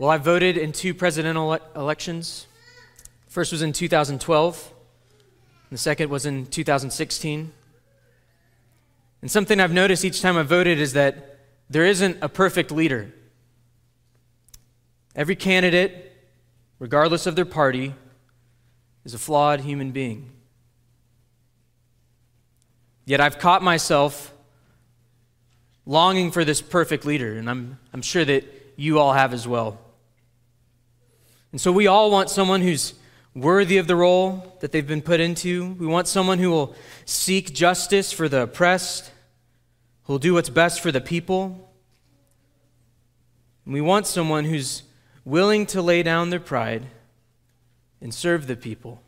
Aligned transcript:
Well, 0.00 0.08
I 0.08 0.16
voted 0.16 0.56
in 0.56 0.72
two 0.72 0.94
presidential 0.94 1.52
elections. 1.76 2.46
First 3.28 3.52
was 3.52 3.60
in 3.60 3.74
2012, 3.74 4.72
and 5.68 5.76
the 5.76 5.78
second 5.78 6.08
was 6.08 6.24
in 6.24 6.46
2016. 6.46 7.52
And 9.20 9.30
something 9.30 9.60
I've 9.60 9.74
noticed 9.74 10.02
each 10.02 10.22
time 10.22 10.38
I 10.38 10.42
voted 10.42 10.78
is 10.78 10.94
that 10.94 11.40
there 11.68 11.84
isn't 11.84 12.16
a 12.22 12.30
perfect 12.30 12.72
leader. 12.72 13.12
Every 15.14 15.36
candidate, 15.36 16.16
regardless 16.78 17.26
of 17.26 17.36
their 17.36 17.44
party, 17.44 17.94
is 19.04 19.12
a 19.12 19.18
flawed 19.18 19.60
human 19.60 19.90
being. 19.90 20.30
Yet 23.04 23.20
I've 23.20 23.38
caught 23.38 23.62
myself 23.62 24.32
longing 25.84 26.30
for 26.30 26.42
this 26.42 26.62
perfect 26.62 27.04
leader, 27.04 27.36
and 27.36 27.50
I'm, 27.50 27.78
I'm 27.92 28.00
sure 28.00 28.24
that 28.24 28.46
you 28.76 28.98
all 28.98 29.12
have 29.12 29.34
as 29.34 29.46
well. 29.46 29.78
And 31.52 31.60
so 31.60 31.72
we 31.72 31.86
all 31.86 32.10
want 32.10 32.30
someone 32.30 32.62
who's 32.62 32.94
worthy 33.34 33.78
of 33.78 33.86
the 33.86 33.96
role 33.96 34.56
that 34.60 34.72
they've 34.72 34.86
been 34.86 35.02
put 35.02 35.20
into. 35.20 35.74
We 35.74 35.86
want 35.86 36.08
someone 36.08 36.38
who 36.38 36.50
will 36.50 36.74
seek 37.04 37.54
justice 37.54 38.12
for 38.12 38.28
the 38.28 38.42
oppressed, 38.42 39.10
who 40.04 40.14
will 40.14 40.18
do 40.18 40.34
what's 40.34 40.50
best 40.50 40.80
for 40.80 40.92
the 40.92 41.00
people. 41.00 41.72
And 43.64 43.74
we 43.74 43.80
want 43.80 44.06
someone 44.06 44.44
who's 44.44 44.82
willing 45.24 45.66
to 45.66 45.82
lay 45.82 46.02
down 46.02 46.30
their 46.30 46.40
pride 46.40 46.86
and 48.00 48.12
serve 48.12 48.46
the 48.46 48.56
people. 48.56 49.02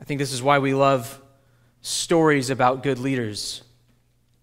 I 0.00 0.04
think 0.04 0.18
this 0.18 0.32
is 0.32 0.42
why 0.42 0.58
we 0.58 0.74
love 0.74 1.20
stories 1.82 2.50
about 2.50 2.82
good 2.82 2.98
leaders. 2.98 3.62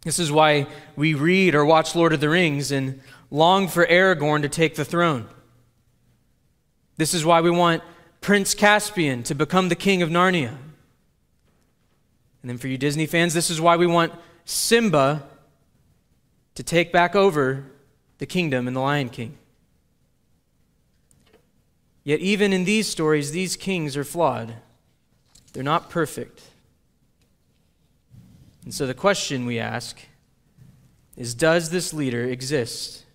This 0.03 0.19
is 0.19 0.31
why 0.31 0.67
we 0.95 1.13
read 1.13 1.55
or 1.55 1.65
watch 1.65 1.95
Lord 1.95 2.13
of 2.13 2.19
the 2.19 2.29
Rings 2.29 2.71
and 2.71 3.01
long 3.29 3.67
for 3.67 3.85
Aragorn 3.85 4.41
to 4.41 4.49
take 4.49 4.75
the 4.75 4.85
throne. 4.85 5.27
This 7.01 7.15
is 7.15 7.25
why 7.25 7.41
we 7.41 7.49
want 7.49 7.81
Prince 8.21 8.53
Caspian 8.53 9.23
to 9.23 9.33
become 9.33 9.69
the 9.69 9.75
king 9.75 10.03
of 10.03 10.11
Narnia. 10.11 10.49
And 10.49 10.59
then 12.43 12.59
for 12.59 12.67
you 12.67 12.77
Disney 12.77 13.07
fans, 13.07 13.33
this 13.33 13.49
is 13.49 13.59
why 13.59 13.75
we 13.75 13.87
want 13.87 14.13
Simba 14.45 15.27
to 16.53 16.61
take 16.61 16.91
back 16.91 17.15
over 17.15 17.65
the 18.19 18.27
kingdom 18.27 18.67
in 18.67 18.75
The 18.75 18.81
Lion 18.81 19.09
King. 19.09 19.35
Yet, 22.03 22.19
even 22.19 22.53
in 22.53 22.65
these 22.65 22.87
stories, 22.87 23.31
these 23.31 23.55
kings 23.55 23.97
are 23.97 24.03
flawed. 24.03 24.53
They're 25.53 25.63
not 25.63 25.89
perfect. 25.89 26.43
And 28.63 28.75
so 28.75 28.85
the 28.85 28.93
question 28.93 29.47
we 29.47 29.57
ask 29.57 29.99
is 31.17 31.33
Does 31.33 31.71
this 31.71 31.95
leader 31.95 32.25
exist? 32.25 33.05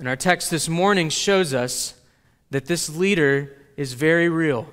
And 0.00 0.08
our 0.08 0.16
text 0.16 0.50
this 0.50 0.68
morning 0.68 1.08
shows 1.08 1.54
us 1.54 1.94
that 2.50 2.66
this 2.66 2.88
leader 2.88 3.56
is 3.76 3.94
very 3.94 4.28
real. 4.28 4.68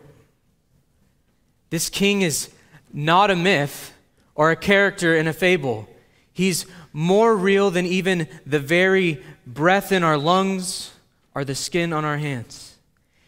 This 1.69 1.89
king 1.89 2.21
is 2.21 2.49
not 2.93 3.31
a 3.31 3.35
myth 3.35 3.93
or 4.35 4.51
a 4.51 4.55
character 4.55 5.15
in 5.15 5.27
a 5.27 5.33
fable. 5.33 5.87
He's 6.33 6.65
more 6.93 7.35
real 7.35 7.71
than 7.71 7.85
even 7.85 8.27
the 8.45 8.59
very 8.59 9.21
breath 9.45 9.91
in 9.91 10.03
our 10.03 10.17
lungs 10.17 10.93
or 11.33 11.43
the 11.43 11.55
skin 11.55 11.93
on 11.93 12.05
our 12.05 12.17
hands. 12.17 12.75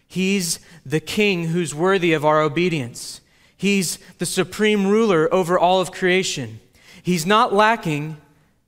He's 0.07 0.59
the 0.85 0.99
king 0.99 1.47
who's 1.47 1.75
worthy 1.75 2.13
of 2.13 2.25
our 2.25 2.41
obedience. 2.41 3.21
He's 3.55 3.97
the 4.17 4.25
supreme 4.25 4.87
ruler 4.87 5.31
over 5.33 5.59
all 5.59 5.81
of 5.81 5.91
creation. 5.91 6.59
He's 7.03 7.25
not 7.25 7.53
lacking 7.53 8.17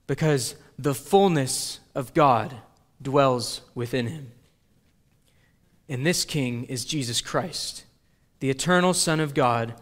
because 0.06 0.56
the 0.78 0.94
fullness 0.94 1.80
of 1.96 2.14
God 2.14 2.56
dwells 3.02 3.62
within 3.74 4.08
him. 4.08 4.32
And 5.92 6.06
this 6.06 6.23
king 6.23 6.64
is 6.70 6.86
Jesus 6.86 7.20
Christ, 7.20 7.84
the 8.39 8.50
eternal 8.50 8.94
Son 8.94 9.20
of 9.20 9.34
God. 9.34 9.73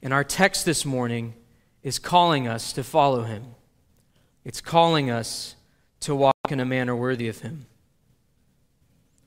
And 0.00 0.14
our 0.14 0.22
text 0.22 0.64
this 0.64 0.84
morning 0.84 1.34
is 1.82 1.98
calling 1.98 2.46
us 2.46 2.72
to 2.74 2.84
follow 2.84 3.24
him. 3.24 3.56
It's 4.44 4.60
calling 4.60 5.10
us 5.10 5.56
to 6.02 6.14
walk 6.14 6.36
in 6.50 6.60
a 6.60 6.64
manner 6.64 6.94
worthy 6.94 7.26
of 7.26 7.40
him. 7.40 7.66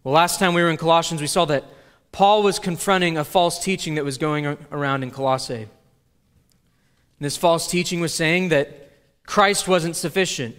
Well, 0.06 0.14
last 0.14 0.40
time 0.40 0.54
we 0.54 0.62
were 0.62 0.70
in 0.70 0.78
Colossians, 0.78 1.20
we 1.20 1.28
saw 1.28 1.44
that 1.44 1.66
Paul 2.14 2.42
was 2.42 2.58
confronting 2.58 3.18
a 3.18 3.26
false 3.26 3.62
teaching 3.62 3.96
that 3.96 4.06
was 4.06 4.18
going 4.18 4.46
around 4.72 5.04
in 5.04 5.12
Colossae. 5.12 5.56
And 5.56 5.70
this 7.20 7.36
false 7.36 7.68
teaching 7.68 8.00
was 8.00 8.14
saying 8.14 8.48
that 8.48 8.94
Christ 9.26 9.68
wasn't 9.68 9.98
sufficient. 9.98 10.56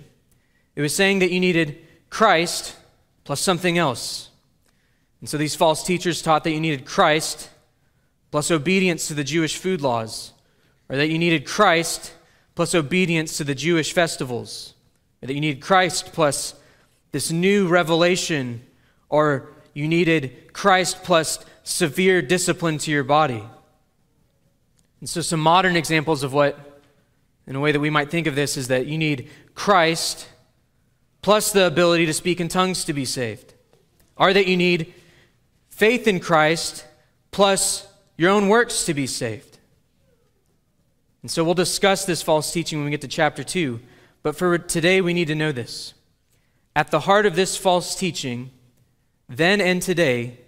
It 0.77 0.83
was 0.83 0.95
saying 0.95 1.21
that 1.21 1.31
you 1.31 1.41
needed 1.41 1.79
Christ 2.11 2.77
plus 3.25 3.41
something 3.41 3.79
else. 3.79 4.29
And 5.25 5.29
so 5.31 5.39
these 5.39 5.55
false 5.55 5.83
teachers 5.83 6.21
taught 6.21 6.45
that 6.45 6.51
you 6.51 6.61
needed 6.61 6.85
Christ 6.85 7.49
plus 8.31 8.51
obedience 8.51 9.09
to 9.09 9.15
the 9.15 9.25
Jewish 9.25 9.57
food 9.57 9.81
laws, 9.81 10.35
or 10.91 10.97
that 10.97 11.09
you 11.09 11.19
needed 11.19 11.47
Christ 11.47 12.13
plus 12.55 12.75
obedience 12.75 13.39
to 13.39 13.45
the 13.45 13.55
Jewish 13.55 13.95
festivals, 13.95 14.75
or 15.23 15.29
that 15.29 15.33
you 15.33 15.41
needed 15.41 15.63
Christ 15.63 16.13
plus 16.13 16.55
this 17.13 17.33
new 17.33 17.67
revelation, 17.67 18.67
or 19.09 19.49
you 19.73 19.89
needed 19.89 20.53
Christ 20.53 21.03
plus 21.05 21.43
severe 21.63 22.21
discipline 22.21 22.77
to 22.77 22.91
your 22.91 23.03
body. 23.03 23.43
And 25.01 25.09
so, 25.09 25.23
some 25.23 25.41
modern 25.41 25.75
examples 25.75 26.23
of 26.23 26.35
what, 26.35 26.83
in 27.47 27.57
a 27.57 27.61
way 27.61 27.73
that 27.73 27.81
we 27.81 27.89
might 27.89 28.11
think 28.11 28.27
of 28.27 28.35
this, 28.35 28.59
is 28.59 28.69
that 28.69 28.89
you 28.89 28.99
need 28.99 29.31
Christ 29.55 30.29
plus 31.23 31.51
the 31.51 31.67
ability 31.67 32.05
to 32.05 32.13
speak 32.13 32.43
in 32.43 32.49
tongues 32.49 32.85
to 32.85 32.93
be 32.93 33.07
saved, 33.07 33.55
or 34.19 34.35
that 34.35 34.47
you 34.47 34.59
need 34.59 34.93
faith 35.75 36.07
in 36.07 36.21
Christ 36.21 36.87
plus 37.31 37.89
your 38.17 38.31
own 38.31 38.49
works 38.49 38.85
to 38.85 38.95
be 38.95 39.07
saved. 39.07 39.59
And 41.23 41.31
so 41.31 41.43
we'll 41.43 41.55
discuss 41.55 42.05
this 42.05 42.23
false 42.23 42.53
teaching 42.53 42.79
when 42.79 42.85
we 42.85 42.91
get 42.91 43.01
to 43.01 43.09
chapter 43.09 43.43
2. 43.43 43.81
But 44.23 44.37
for 44.37 44.57
today, 44.59 45.01
we 45.01 45.15
need 45.15 45.29
to 45.29 45.35
know 45.35 45.53
this. 45.53 45.95
At 46.77 46.91
the 46.91 47.01
heart 47.01 47.27
of 47.27 47.35
this 47.35 47.57
false 47.57 47.97
teaching, 47.97 48.51
then 49.29 49.61
and 49.61 49.81
today, 49.81 50.39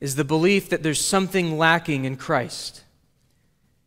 is 0.00 0.16
the 0.16 0.24
belief 0.24 0.68
that 0.68 0.82
there's 0.82 1.00
something 1.00 1.56
lacking 1.56 2.04
in 2.04 2.16
Christ. 2.16 2.82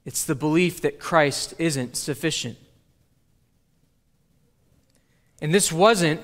It's 0.06 0.24
the 0.24 0.36
belief 0.36 0.82
that 0.82 1.00
Christ 1.00 1.54
isn't 1.60 1.98
sufficient. 1.98 2.58
And 5.42 5.54
this 5.54 5.72
wasn't, 5.72 6.22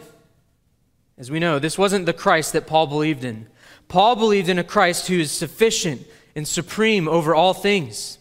as 1.18 1.30
we 1.30 1.40
know, 1.40 1.60
this 1.60 1.78
wasn't 1.78 2.06
the 2.06 2.14
Christ 2.14 2.54
that 2.54 2.68
Paul 2.68 2.88
believed 2.88 3.26
in. 3.26 3.48
Paul 3.92 4.16
believed 4.16 4.48
in 4.48 4.58
a 4.58 4.64
Christ 4.64 5.10
who 5.10 5.20
is 5.20 5.34
sufficient 5.34 6.08
and 6.34 6.48
supreme 6.48 7.10
over 7.10 7.36
all 7.36 7.54
things. 7.54 8.20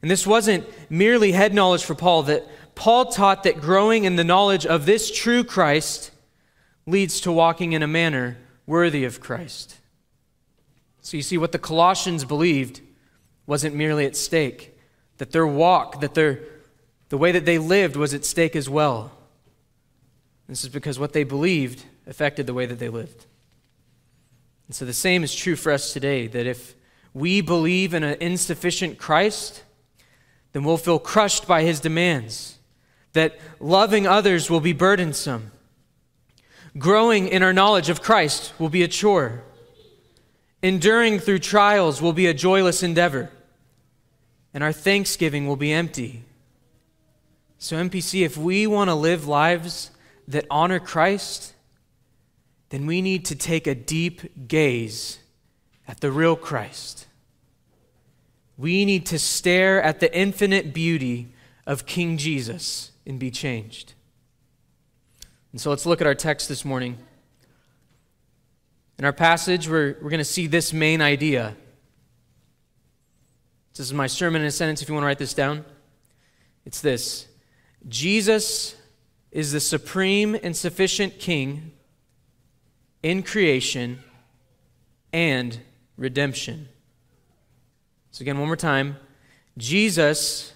And 0.00 0.08
this 0.08 0.24
wasn't 0.24 0.64
merely 0.88 1.32
head 1.32 1.52
knowledge 1.52 1.82
for 1.82 1.96
Paul, 1.96 2.22
that 2.22 2.46
Paul 2.76 3.06
taught 3.06 3.42
that 3.42 3.60
growing 3.60 4.04
in 4.04 4.14
the 4.14 4.22
knowledge 4.22 4.64
of 4.64 4.86
this 4.86 5.10
true 5.10 5.42
Christ 5.42 6.12
leads 6.86 7.20
to 7.22 7.32
walking 7.32 7.72
in 7.72 7.82
a 7.82 7.88
manner 7.88 8.36
worthy 8.66 9.02
of 9.02 9.20
Christ. 9.20 9.78
So 11.00 11.16
you 11.16 11.24
see, 11.24 11.38
what 11.38 11.50
the 11.50 11.58
Colossians 11.58 12.24
believed 12.24 12.80
wasn't 13.48 13.74
merely 13.74 14.06
at 14.06 14.14
stake, 14.14 14.78
that 15.18 15.32
their 15.32 15.44
walk, 15.44 16.02
that 16.02 16.14
their, 16.14 16.38
the 17.08 17.18
way 17.18 17.32
that 17.32 17.46
they 17.46 17.58
lived 17.58 17.96
was 17.96 18.14
at 18.14 18.24
stake 18.24 18.54
as 18.54 18.70
well. 18.70 19.10
This 20.48 20.62
is 20.62 20.70
because 20.70 21.00
what 21.00 21.14
they 21.14 21.24
believed 21.24 21.82
affected 22.06 22.46
the 22.46 22.54
way 22.54 22.66
that 22.66 22.78
they 22.78 22.88
lived. 22.88 23.26
And 24.66 24.74
so 24.74 24.84
the 24.84 24.92
same 24.92 25.22
is 25.22 25.34
true 25.34 25.56
for 25.56 25.72
us 25.72 25.92
today 25.92 26.26
that 26.28 26.46
if 26.46 26.74
we 27.12 27.40
believe 27.40 27.94
in 27.94 28.02
an 28.02 28.16
insufficient 28.20 28.98
Christ, 28.98 29.62
then 30.52 30.64
we'll 30.64 30.76
feel 30.76 30.98
crushed 30.98 31.46
by 31.46 31.62
his 31.62 31.80
demands, 31.80 32.58
that 33.12 33.38
loving 33.60 34.06
others 34.06 34.50
will 34.50 34.60
be 34.60 34.72
burdensome. 34.72 35.52
Growing 36.76 37.28
in 37.28 37.42
our 37.42 37.52
knowledge 37.52 37.88
of 37.88 38.02
Christ 38.02 38.52
will 38.58 38.68
be 38.68 38.82
a 38.82 38.88
chore. 38.88 39.42
Enduring 40.62 41.20
through 41.20 41.38
trials 41.38 42.02
will 42.02 42.12
be 42.12 42.26
a 42.26 42.34
joyless 42.34 42.82
endeavor. 42.82 43.30
And 44.52 44.64
our 44.64 44.72
thanksgiving 44.72 45.46
will 45.46 45.56
be 45.56 45.72
empty. 45.72 46.24
So, 47.58 47.76
NPC, 47.76 48.24
if 48.24 48.36
we 48.36 48.66
want 48.66 48.90
to 48.90 48.94
live 48.94 49.26
lives 49.26 49.90
that 50.28 50.46
honor 50.50 50.78
Christ, 50.78 51.53
then 52.74 52.86
we 52.86 53.00
need 53.00 53.24
to 53.26 53.36
take 53.36 53.68
a 53.68 53.74
deep 53.76 54.48
gaze 54.48 55.20
at 55.86 56.00
the 56.00 56.10
real 56.10 56.34
Christ. 56.34 57.06
We 58.56 58.84
need 58.84 59.06
to 59.06 59.18
stare 59.20 59.80
at 59.80 60.00
the 60.00 60.12
infinite 60.12 60.74
beauty 60.74 61.28
of 61.68 61.86
King 61.86 62.16
Jesus 62.18 62.90
and 63.06 63.16
be 63.16 63.30
changed. 63.30 63.92
And 65.52 65.60
so 65.60 65.70
let's 65.70 65.86
look 65.86 66.00
at 66.00 66.08
our 66.08 66.16
text 66.16 66.48
this 66.48 66.64
morning. 66.64 66.98
In 68.98 69.04
our 69.04 69.12
passage, 69.12 69.68
we're, 69.68 69.96
we're 70.02 70.10
going 70.10 70.18
to 70.18 70.24
see 70.24 70.48
this 70.48 70.72
main 70.72 71.00
idea. 71.00 71.54
This 73.76 73.86
is 73.86 73.94
my 73.94 74.08
sermon 74.08 74.42
in 74.42 74.48
a 74.48 74.50
sentence 74.50 74.82
if 74.82 74.88
you 74.88 74.94
want 74.94 75.04
to 75.04 75.06
write 75.06 75.18
this 75.18 75.34
down. 75.34 75.64
It's 76.64 76.80
this 76.80 77.28
Jesus 77.86 78.74
is 79.30 79.52
the 79.52 79.60
supreme 79.60 80.36
and 80.42 80.56
sufficient 80.56 81.20
King 81.20 81.70
in 83.04 83.22
creation 83.22 84.02
and 85.12 85.60
redemption. 85.98 86.68
So, 88.10 88.22
again, 88.22 88.38
one 88.38 88.48
more 88.48 88.56
time 88.56 88.96
Jesus 89.58 90.52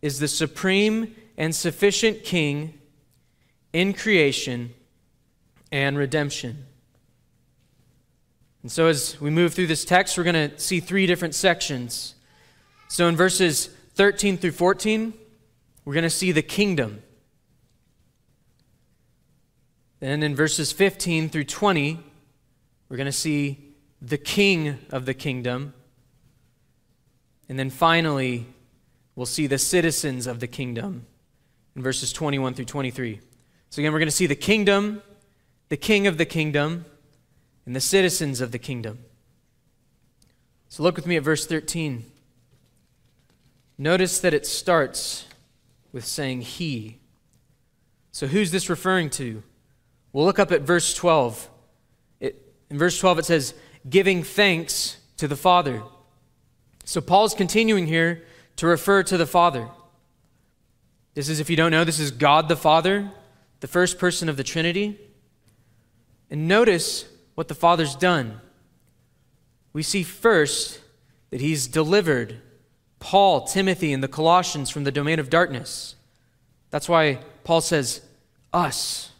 is 0.00 0.20
the 0.20 0.28
supreme 0.28 1.14
and 1.36 1.54
sufficient 1.54 2.22
King 2.24 2.78
in 3.72 3.92
creation 3.92 4.72
and 5.72 5.98
redemption. 5.98 6.64
And 8.62 8.70
so, 8.70 8.86
as 8.86 9.20
we 9.20 9.30
move 9.30 9.52
through 9.52 9.66
this 9.66 9.84
text, 9.84 10.16
we're 10.16 10.24
going 10.24 10.50
to 10.50 10.58
see 10.58 10.78
three 10.78 11.06
different 11.06 11.34
sections. 11.34 12.14
So, 12.88 13.08
in 13.08 13.16
verses 13.16 13.70
13 13.96 14.38
through 14.38 14.52
14, 14.52 15.12
we're 15.84 15.94
going 15.94 16.04
to 16.04 16.10
see 16.10 16.30
the 16.30 16.42
kingdom. 16.42 17.02
And 20.06 20.22
then 20.22 20.30
in 20.30 20.36
verses 20.36 20.70
15 20.70 21.30
through 21.30 21.46
20, 21.46 21.98
we're 22.88 22.96
going 22.96 23.06
to 23.06 23.10
see 23.10 23.74
the 24.00 24.16
king 24.16 24.78
of 24.90 25.04
the 25.04 25.14
kingdom. 25.14 25.74
And 27.48 27.58
then 27.58 27.70
finally, 27.70 28.46
we'll 29.16 29.26
see 29.26 29.48
the 29.48 29.58
citizens 29.58 30.28
of 30.28 30.38
the 30.38 30.46
kingdom 30.46 31.06
in 31.74 31.82
verses 31.82 32.12
21 32.12 32.54
through 32.54 32.66
23. 32.66 33.18
So 33.70 33.80
again, 33.80 33.92
we're 33.92 33.98
going 33.98 34.06
to 34.06 34.14
see 34.14 34.28
the 34.28 34.36
kingdom, 34.36 35.02
the 35.70 35.76
king 35.76 36.06
of 36.06 36.18
the 36.18 36.24
kingdom, 36.24 36.84
and 37.66 37.74
the 37.74 37.80
citizens 37.80 38.40
of 38.40 38.52
the 38.52 38.60
kingdom. 38.60 39.00
So 40.68 40.84
look 40.84 40.94
with 40.94 41.08
me 41.08 41.16
at 41.16 41.24
verse 41.24 41.48
13. 41.48 42.04
Notice 43.76 44.20
that 44.20 44.34
it 44.34 44.46
starts 44.46 45.26
with 45.90 46.04
saying 46.04 46.42
he. 46.42 47.00
So 48.12 48.28
who's 48.28 48.52
this 48.52 48.70
referring 48.70 49.10
to? 49.10 49.42
We'll 50.16 50.24
look 50.24 50.38
up 50.38 50.50
at 50.50 50.62
verse 50.62 50.94
12. 50.94 51.50
It, 52.20 52.54
in 52.70 52.78
verse 52.78 52.98
12, 52.98 53.18
it 53.18 53.24
says, 53.26 53.52
giving 53.86 54.22
thanks 54.22 54.96
to 55.18 55.28
the 55.28 55.36
Father. 55.36 55.82
So 56.84 57.02
Paul's 57.02 57.34
continuing 57.34 57.86
here 57.86 58.24
to 58.56 58.66
refer 58.66 59.02
to 59.02 59.18
the 59.18 59.26
Father. 59.26 59.68
This 61.12 61.28
is, 61.28 61.38
if 61.38 61.50
you 61.50 61.56
don't 61.56 61.70
know, 61.70 61.84
this 61.84 62.00
is 62.00 62.12
God 62.12 62.48
the 62.48 62.56
Father, 62.56 63.10
the 63.60 63.68
first 63.68 63.98
person 63.98 64.30
of 64.30 64.38
the 64.38 64.42
Trinity. 64.42 64.98
And 66.30 66.48
notice 66.48 67.04
what 67.34 67.48
the 67.48 67.54
Father's 67.54 67.94
done. 67.94 68.40
We 69.74 69.82
see 69.82 70.02
first 70.02 70.80
that 71.28 71.42
he's 71.42 71.66
delivered 71.66 72.40
Paul, 73.00 73.46
Timothy, 73.46 73.92
and 73.92 74.02
the 74.02 74.08
Colossians 74.08 74.70
from 74.70 74.84
the 74.84 74.90
domain 74.90 75.18
of 75.18 75.28
darkness. 75.28 75.94
That's 76.70 76.88
why 76.88 77.18
Paul 77.44 77.60
says, 77.60 78.00
us. 78.50 79.12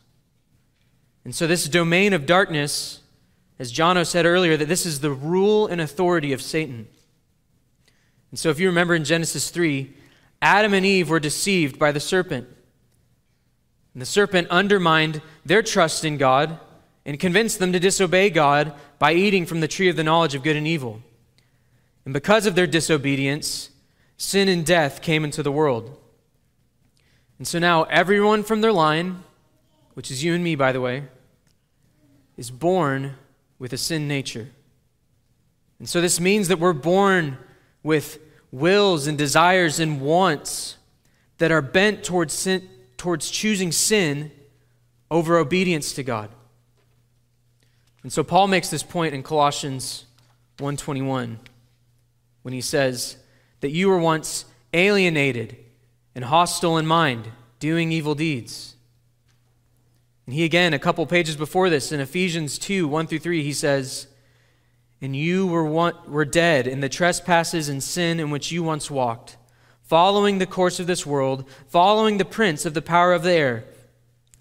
And 1.26 1.34
so, 1.34 1.48
this 1.48 1.68
domain 1.68 2.12
of 2.12 2.24
darkness, 2.24 3.00
as 3.58 3.72
Jono 3.72 4.06
said 4.06 4.26
earlier, 4.26 4.56
that 4.56 4.68
this 4.68 4.86
is 4.86 5.00
the 5.00 5.10
rule 5.10 5.66
and 5.66 5.80
authority 5.80 6.32
of 6.32 6.40
Satan. 6.40 6.86
And 8.30 8.38
so, 8.38 8.48
if 8.48 8.60
you 8.60 8.68
remember 8.68 8.94
in 8.94 9.02
Genesis 9.02 9.50
3, 9.50 9.92
Adam 10.40 10.72
and 10.72 10.86
Eve 10.86 11.10
were 11.10 11.18
deceived 11.18 11.80
by 11.80 11.90
the 11.90 11.98
serpent. 11.98 12.46
And 13.92 14.00
the 14.00 14.06
serpent 14.06 14.46
undermined 14.50 15.20
their 15.44 15.64
trust 15.64 16.04
in 16.04 16.16
God 16.16 16.60
and 17.04 17.18
convinced 17.18 17.58
them 17.58 17.72
to 17.72 17.80
disobey 17.80 18.30
God 18.30 18.72
by 19.00 19.12
eating 19.12 19.46
from 19.46 19.58
the 19.58 19.66
tree 19.66 19.88
of 19.88 19.96
the 19.96 20.04
knowledge 20.04 20.36
of 20.36 20.44
good 20.44 20.54
and 20.54 20.68
evil. 20.68 21.02
And 22.04 22.14
because 22.14 22.46
of 22.46 22.54
their 22.54 22.68
disobedience, 22.68 23.70
sin 24.16 24.48
and 24.48 24.64
death 24.64 25.02
came 25.02 25.24
into 25.24 25.42
the 25.42 25.50
world. 25.50 25.98
And 27.38 27.48
so 27.48 27.58
now 27.58 27.82
everyone 27.82 28.44
from 28.44 28.60
their 28.60 28.72
line, 28.72 29.24
which 29.94 30.12
is 30.12 30.22
you 30.22 30.32
and 30.32 30.44
me, 30.44 30.54
by 30.54 30.70
the 30.70 30.80
way, 30.80 31.02
is 32.36 32.50
born 32.50 33.14
with 33.58 33.72
a 33.72 33.78
sin 33.78 34.06
nature. 34.06 34.48
And 35.78 35.88
so 35.88 36.00
this 36.00 36.20
means 36.20 36.48
that 36.48 36.58
we're 36.58 36.72
born 36.72 37.38
with 37.82 38.18
wills 38.50 39.06
and 39.06 39.18
desires 39.18 39.80
and 39.80 40.00
wants 40.00 40.76
that 41.38 41.52
are 41.52 41.62
bent 41.62 42.02
towards, 42.04 42.32
sin, 42.32 42.68
towards 42.96 43.30
choosing 43.30 43.72
sin 43.72 44.30
over 45.10 45.36
obedience 45.36 45.92
to 45.94 46.02
God. 46.02 46.30
And 48.02 48.12
so 48.12 48.22
Paul 48.22 48.46
makes 48.46 48.68
this 48.70 48.82
point 48.82 49.14
in 49.14 49.22
Colossians 49.22 50.04
1:21 50.58 51.38
when 52.42 52.54
he 52.54 52.60
says 52.60 53.16
that 53.60 53.70
you 53.70 53.88
were 53.88 53.98
once 53.98 54.44
alienated 54.72 55.56
and 56.14 56.24
hostile 56.24 56.78
in 56.78 56.86
mind, 56.86 57.30
doing 57.58 57.92
evil 57.92 58.14
deeds. 58.14 58.75
And 60.26 60.34
he 60.34 60.44
again, 60.44 60.74
a 60.74 60.78
couple 60.78 61.06
pages 61.06 61.36
before 61.36 61.70
this, 61.70 61.92
in 61.92 62.00
Ephesians 62.00 62.58
2 62.58 62.88
1 62.88 63.06
through 63.06 63.20
3, 63.20 63.42
he 63.42 63.52
says, 63.52 64.08
And 65.00 65.14
you 65.14 65.46
were, 65.46 65.64
one, 65.64 65.94
were 66.06 66.24
dead 66.24 66.66
in 66.66 66.80
the 66.80 66.88
trespasses 66.88 67.68
and 67.68 67.82
sin 67.82 68.18
in 68.18 68.30
which 68.30 68.50
you 68.50 68.62
once 68.62 68.90
walked, 68.90 69.36
following 69.82 70.38
the 70.38 70.46
course 70.46 70.80
of 70.80 70.88
this 70.88 71.06
world, 71.06 71.48
following 71.68 72.18
the 72.18 72.24
prince 72.24 72.66
of 72.66 72.74
the 72.74 72.82
power 72.82 73.12
of 73.12 73.22
the 73.22 73.32
air, 73.32 73.64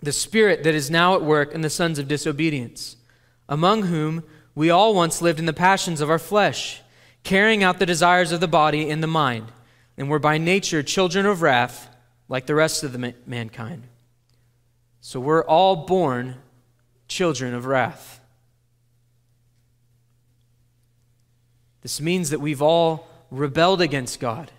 the 0.01 0.11
spirit 0.11 0.63
that 0.63 0.73
is 0.73 0.89
now 0.89 1.13
at 1.13 1.21
work 1.21 1.53
in 1.53 1.61
the 1.61 1.69
sons 1.69 1.99
of 1.99 2.07
disobedience, 2.07 2.97
among 3.47 3.83
whom 3.83 4.23
we 4.55 4.71
all 4.71 4.95
once 4.95 5.21
lived 5.21 5.37
in 5.37 5.45
the 5.45 5.53
passions 5.53 6.01
of 6.01 6.09
our 6.09 6.19
flesh, 6.19 6.81
carrying 7.23 7.63
out 7.63 7.77
the 7.77 7.85
desires 7.85 8.31
of 8.31 8.39
the 8.39 8.47
body 8.47 8.89
and 8.89 9.03
the 9.03 9.07
mind, 9.07 9.51
and 9.97 10.09
were 10.09 10.19
by 10.19 10.39
nature 10.39 10.81
children 10.81 11.27
of 11.27 11.43
wrath, 11.43 11.95
like 12.27 12.47
the 12.47 12.55
rest 12.55 12.83
of 12.83 12.91
the 12.91 13.13
mankind. 13.27 13.83
So 15.07 15.19
we're 15.19 15.43
all 15.43 15.75
born 15.75 16.37
children 17.07 17.53
of 17.53 17.67
wrath. 17.67 18.19
This 21.83 22.01
means 22.01 22.31
that 22.31 22.41
we've 22.41 22.63
all 22.63 23.07
rebelled 23.29 23.81
against 23.81 24.19
God. 24.19 24.51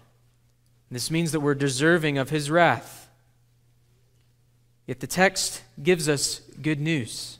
This 0.89 1.11
means 1.11 1.33
that 1.33 1.41
we're 1.41 1.57
deserving 1.57 2.17
of 2.17 2.31
his 2.31 2.49
wrath. 2.49 3.09
Yet 4.87 5.01
the 5.01 5.09
text 5.09 5.65
gives 5.83 6.09
us 6.09 6.39
good 6.63 6.79
news. 6.79 7.39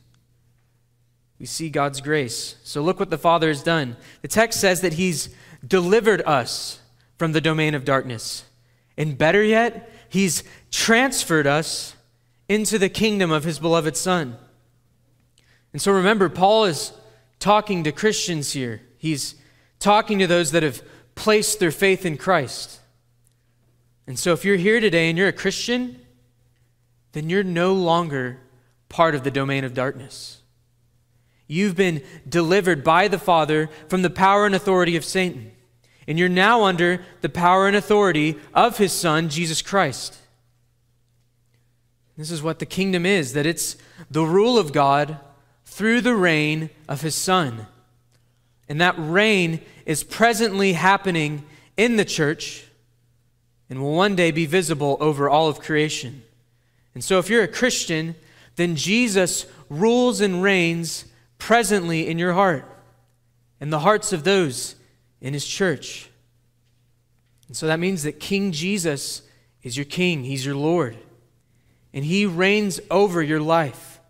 We 1.39 1.47
see 1.47 1.71
God's 1.71 2.01
grace. 2.01 2.57
So 2.65 2.83
look 2.83 2.99
what 2.99 3.11
the 3.11 3.17
Father 3.17 3.47
has 3.47 3.63
done. 3.63 3.97
The 4.23 4.27
text 4.27 4.61
says 4.61 4.81
that 4.81 4.95
he's 4.95 5.29
delivered 5.65 6.23
us 6.23 6.81
from 7.19 7.31
the 7.31 7.41
domain 7.41 7.77
of 7.77 7.85
darkness. 7.85 8.45
And 8.97 9.17
better 9.17 9.45
yet, 9.45 9.93
he's 10.09 10.43
transferred 10.73 11.47
us 11.47 11.96
into 12.49 12.79
the 12.79 12.89
kingdom 12.89 13.31
of 13.31 13.45
his 13.45 13.59
beloved 13.59 13.97
Son. 13.97 14.37
And 15.73 15.83
so 15.83 15.93
remember, 15.93 16.29
Paul 16.29 16.65
is 16.65 16.93
talking 17.39 17.85
to 17.85 17.93
Christians 17.93 18.53
here. 18.53 18.81
He's 18.99 19.35
talking 19.79 20.19
to 20.21 20.27
those 20.27 20.53
that 20.53 20.63
have 20.63 20.83
placed 21.15 21.59
their 21.61 21.71
faith 21.71 22.07
in 22.07 22.17
Christ. 22.17 22.81
And 24.07 24.19
so 24.19 24.33
if 24.33 24.45
you're 24.45 24.57
here 24.57 24.81
today 24.81 25.09
and 25.09 25.19
you're 25.19 25.29
a 25.29 25.33
Christian, 25.33 26.01
then 27.13 27.29
you're 27.29 27.43
no 27.43 27.73
longer 27.73 28.39
part 28.89 29.15
of 29.15 29.25
the 29.25 29.31
domain 29.31 29.65
of 29.65 29.75
darkness. 29.75 30.43
You've 31.49 31.77
been 31.77 32.03
delivered 32.29 32.83
by 32.85 33.09
the 33.09 33.19
Father 33.19 33.69
from 33.89 34.03
the 34.03 34.11
power 34.11 34.47
and 34.47 34.55
authority 34.55 34.97
of 34.97 35.05
Satan. 35.05 35.53
And 36.09 36.19
you're 36.19 36.29
now 36.29 36.65
under 36.65 37.05
the 37.21 37.29
power 37.29 37.67
and 37.67 37.77
authority 37.77 38.39
of 38.55 38.79
his 38.79 38.93
Son, 38.93 39.29
Jesus 39.29 39.63
Christ. 39.63 40.17
This 42.17 42.31
is 42.31 42.43
what 42.43 42.59
the 42.59 42.67
kingdom 42.67 43.05
is 43.05 43.35
that 43.35 43.47
it's 43.47 43.77
the 44.11 44.25
rule 44.25 44.59
of 44.59 44.73
God 44.73 45.19
through 45.65 46.01
the 46.01 46.15
reign 46.15 46.71
of 46.89 47.03
his 47.03 47.15
Son. 47.15 47.67
And 48.69 48.81
that 48.81 48.95
reign 48.99 49.61
is 49.85 50.03
presently 50.03 50.73
happening 50.73 51.45
in 51.77 51.97
the 51.97 52.05
church 52.05 52.65
and 53.69 53.83
will 53.83 53.95
one 53.95 54.17
day 54.17 54.31
be 54.31 54.47
visible 54.47 54.97
over 55.01 55.29
all 55.29 55.49
of 55.49 55.61
creation. 55.61 56.23
And 56.95 57.05
so, 57.05 57.19
if 57.19 57.29
you're 57.29 57.43
a 57.43 57.49
Christian, 57.49 58.15
then 58.55 58.77
Jesus 58.77 59.47
rules 59.69 60.21
and 60.21 60.43
reigns 60.43 61.05
presently 61.37 62.09
in 62.09 62.19
your 62.19 62.33
heart 62.33 62.65
and 63.61 63.73
the 63.73 63.81
hearts 63.81 64.13
of 64.13 64.25
those 64.25 64.77
in 65.21 65.35
his 65.35 65.47
church. 65.47 66.09
And 67.49 67.57
so 67.57 67.67
that 67.67 67.79
means 67.79 68.03
that 68.05 68.19
King 68.19 68.53
Jesus 68.53 69.23
is 69.63 69.77
your 69.77 69.85
king, 69.85 70.25
he's 70.25 70.47
your 70.47 70.55
Lord 70.55 70.97
and 71.97 72.05
He 72.05 72.27
reigns 72.27 72.79
over 72.91 73.23
your 73.23 73.41
life. 73.41 74.01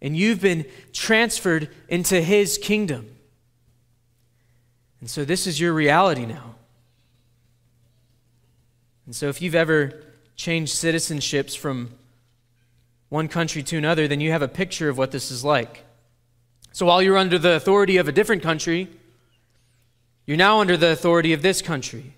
And 0.00 0.16
you've 0.16 0.40
been 0.40 0.66
transferred 0.92 1.68
into 1.88 2.22
His 2.22 2.56
kingdom. 2.56 3.10
And 5.00 5.10
so 5.10 5.24
this 5.24 5.46
is 5.46 5.58
your 5.58 5.72
reality 5.72 6.26
now. 6.26 6.54
And 9.04 9.16
so 9.16 9.28
if 9.28 9.42
you've 9.42 9.56
ever 9.56 10.00
changed 10.36 10.74
citizenships 10.76 11.58
from 11.58 11.90
one 13.08 13.26
country 13.26 13.64
to 13.64 13.76
another, 13.76 14.06
then 14.06 14.20
you 14.20 14.30
have 14.30 14.42
a 14.42 14.48
picture 14.48 14.88
of 14.88 14.96
what 14.96 15.10
this 15.10 15.32
is 15.32 15.44
like. 15.44 15.84
So 16.70 16.86
while 16.86 17.02
you're 17.02 17.18
under 17.18 17.38
the 17.38 17.54
authority 17.54 17.96
of 17.96 18.06
a 18.06 18.12
different 18.12 18.44
country, 18.44 18.88
you're 20.24 20.36
now 20.36 20.60
under 20.60 20.76
the 20.76 20.90
authority 20.90 21.32
of 21.32 21.42
this 21.42 21.62
country. 21.62 22.14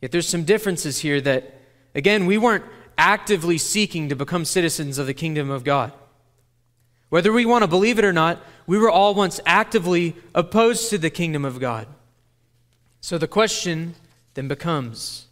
Yet 0.00 0.12
there's 0.12 0.28
some 0.28 0.44
differences 0.44 1.00
here 1.00 1.20
that, 1.22 1.60
again, 1.94 2.26
we 2.26 2.38
weren't 2.38 2.64
actively 2.98 3.58
seeking 3.58 4.08
to 4.08 4.16
become 4.16 4.44
citizens 4.44 4.98
of 4.98 5.06
the 5.06 5.14
kingdom 5.14 5.50
of 5.50 5.64
God. 5.64 5.92
Whether 7.08 7.32
we 7.32 7.46
want 7.46 7.62
to 7.62 7.68
believe 7.68 7.98
it 7.98 8.04
or 8.04 8.12
not, 8.12 8.42
we 8.66 8.78
were 8.78 8.90
all 8.90 9.14
once 9.14 9.40
actively 9.46 10.16
opposed 10.34 10.90
to 10.90 10.98
the 10.98 11.10
kingdom 11.10 11.44
of 11.44 11.60
God. 11.60 11.86
So 13.00 13.18
the 13.18 13.28
question 13.28 13.94
then 14.34 14.48
becomes 14.48 15.26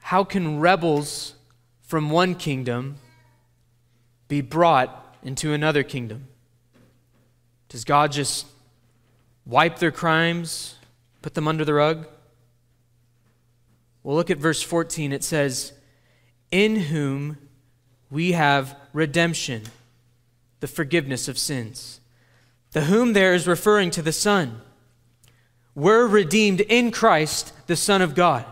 how 0.00 0.24
can 0.24 0.58
rebels 0.58 1.34
from 1.82 2.10
one 2.10 2.34
kingdom 2.34 2.96
be 4.28 4.40
brought 4.40 5.16
into 5.22 5.52
another 5.52 5.82
kingdom? 5.82 6.26
Does 7.68 7.84
God 7.84 8.12
just 8.12 8.46
wipe 9.46 9.78
their 9.78 9.90
crimes, 9.90 10.76
put 11.20 11.34
them 11.34 11.46
under 11.46 11.64
the 11.64 11.74
rug? 11.74 12.06
Well, 14.02 14.16
look 14.16 14.30
at 14.30 14.38
verse 14.38 14.62
14. 14.62 15.12
It 15.12 15.22
says, 15.22 15.72
In 16.52 16.76
whom 16.76 17.38
we 18.08 18.32
have 18.32 18.76
redemption, 18.92 19.62
the 20.60 20.68
forgiveness 20.68 21.26
of 21.26 21.36
sins. 21.36 21.98
The 22.70 22.82
whom 22.82 23.14
there 23.14 23.34
is 23.34 23.48
referring 23.48 23.90
to 23.92 24.02
the 24.02 24.12
Son. 24.12 24.60
We're 25.74 26.06
redeemed 26.06 26.60
in 26.60 26.92
Christ, 26.92 27.52
the 27.66 27.74
Son 27.76 28.02
of 28.02 28.14
God. 28.14 28.44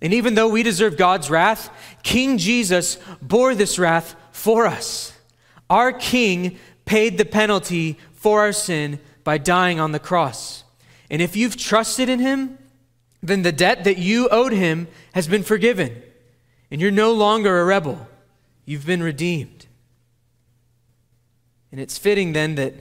And 0.00 0.14
even 0.14 0.34
though 0.34 0.48
we 0.48 0.62
deserve 0.62 0.96
God's 0.96 1.28
wrath, 1.28 1.70
King 2.02 2.38
Jesus 2.38 2.98
bore 3.20 3.54
this 3.54 3.78
wrath 3.78 4.14
for 4.30 4.66
us. 4.66 5.12
Our 5.68 5.92
King 5.92 6.58
paid 6.84 7.18
the 7.18 7.24
penalty 7.24 7.98
for 8.12 8.40
our 8.40 8.52
sin 8.52 9.00
by 9.24 9.38
dying 9.38 9.80
on 9.80 9.92
the 9.92 9.98
cross. 9.98 10.62
And 11.10 11.20
if 11.20 11.36
you've 11.36 11.56
trusted 11.56 12.08
in 12.08 12.20
him, 12.20 12.58
then 13.22 13.42
the 13.42 13.52
debt 13.52 13.84
that 13.84 13.98
you 13.98 14.28
owed 14.28 14.52
him 14.52 14.86
has 15.14 15.26
been 15.26 15.42
forgiven. 15.42 16.02
And 16.70 16.80
you're 16.80 16.90
no 16.90 17.12
longer 17.12 17.60
a 17.60 17.64
rebel. 17.64 18.08
You've 18.64 18.86
been 18.86 19.02
redeemed. 19.02 19.66
And 21.70 21.80
it's 21.80 21.98
fitting 21.98 22.32
then 22.32 22.54
that 22.56 22.74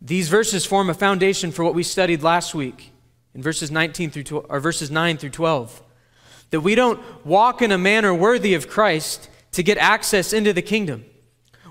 these 0.00 0.28
verses 0.28 0.64
form 0.64 0.90
a 0.90 0.94
foundation 0.94 1.52
for 1.52 1.64
what 1.64 1.74
we 1.74 1.82
studied 1.82 2.22
last 2.22 2.54
week 2.54 2.92
in 3.34 3.42
verses 3.42 3.70
19 3.70 4.10
through 4.10 4.24
12, 4.24 4.46
or 4.48 4.60
verses 4.60 4.90
9 4.90 5.16
through 5.18 5.30
12. 5.30 5.82
That 6.50 6.60
we 6.60 6.74
don't 6.74 7.00
walk 7.24 7.62
in 7.62 7.72
a 7.72 7.78
manner 7.78 8.14
worthy 8.14 8.54
of 8.54 8.68
Christ 8.68 9.28
to 9.52 9.62
get 9.62 9.78
access 9.78 10.32
into 10.32 10.52
the 10.52 10.62
kingdom. 10.62 11.04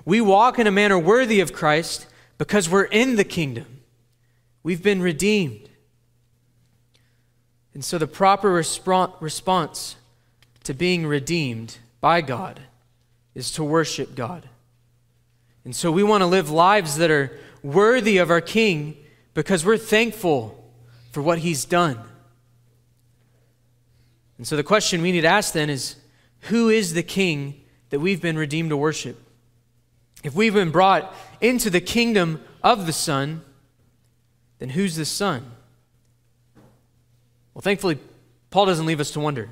We 0.04 0.20
walk 0.20 0.58
in 0.58 0.66
a 0.66 0.70
manner 0.70 0.98
worthy 0.98 1.40
of 1.40 1.52
Christ 1.52 2.06
because 2.38 2.68
we're 2.68 2.84
in 2.84 3.16
the 3.16 3.24
kingdom. 3.24 3.80
We've 4.62 4.82
been 4.82 5.02
redeemed. 5.02 5.68
And 7.74 7.84
so 7.84 7.98
the 7.98 8.06
proper 8.06 8.50
response 8.50 9.96
to 10.66 10.74
being 10.74 11.06
redeemed 11.06 11.78
by 12.00 12.20
God 12.20 12.60
is 13.36 13.52
to 13.52 13.62
worship 13.62 14.16
God. 14.16 14.48
And 15.64 15.74
so 15.74 15.92
we 15.92 16.02
want 16.02 16.22
to 16.22 16.26
live 16.26 16.50
lives 16.50 16.96
that 16.96 17.08
are 17.08 17.38
worthy 17.62 18.18
of 18.18 18.30
our 18.30 18.40
King 18.40 18.96
because 19.32 19.64
we're 19.64 19.78
thankful 19.78 20.64
for 21.12 21.22
what 21.22 21.38
He's 21.38 21.64
done. 21.64 22.00
And 24.38 24.46
so 24.46 24.56
the 24.56 24.64
question 24.64 25.02
we 25.02 25.12
need 25.12 25.20
to 25.20 25.28
ask 25.28 25.52
then 25.52 25.70
is 25.70 25.94
who 26.40 26.68
is 26.68 26.94
the 26.94 27.02
King 27.04 27.60
that 27.90 28.00
we've 28.00 28.20
been 28.20 28.36
redeemed 28.36 28.70
to 28.70 28.76
worship? 28.76 29.22
If 30.24 30.34
we've 30.34 30.54
been 30.54 30.72
brought 30.72 31.14
into 31.40 31.70
the 31.70 31.80
kingdom 31.80 32.42
of 32.60 32.86
the 32.86 32.92
Son, 32.92 33.42
then 34.58 34.70
who's 34.70 34.96
the 34.96 35.04
Son? 35.04 35.48
Well, 37.54 37.62
thankfully, 37.62 37.98
Paul 38.50 38.66
doesn't 38.66 38.86
leave 38.86 38.98
us 38.98 39.12
to 39.12 39.20
wonder. 39.20 39.48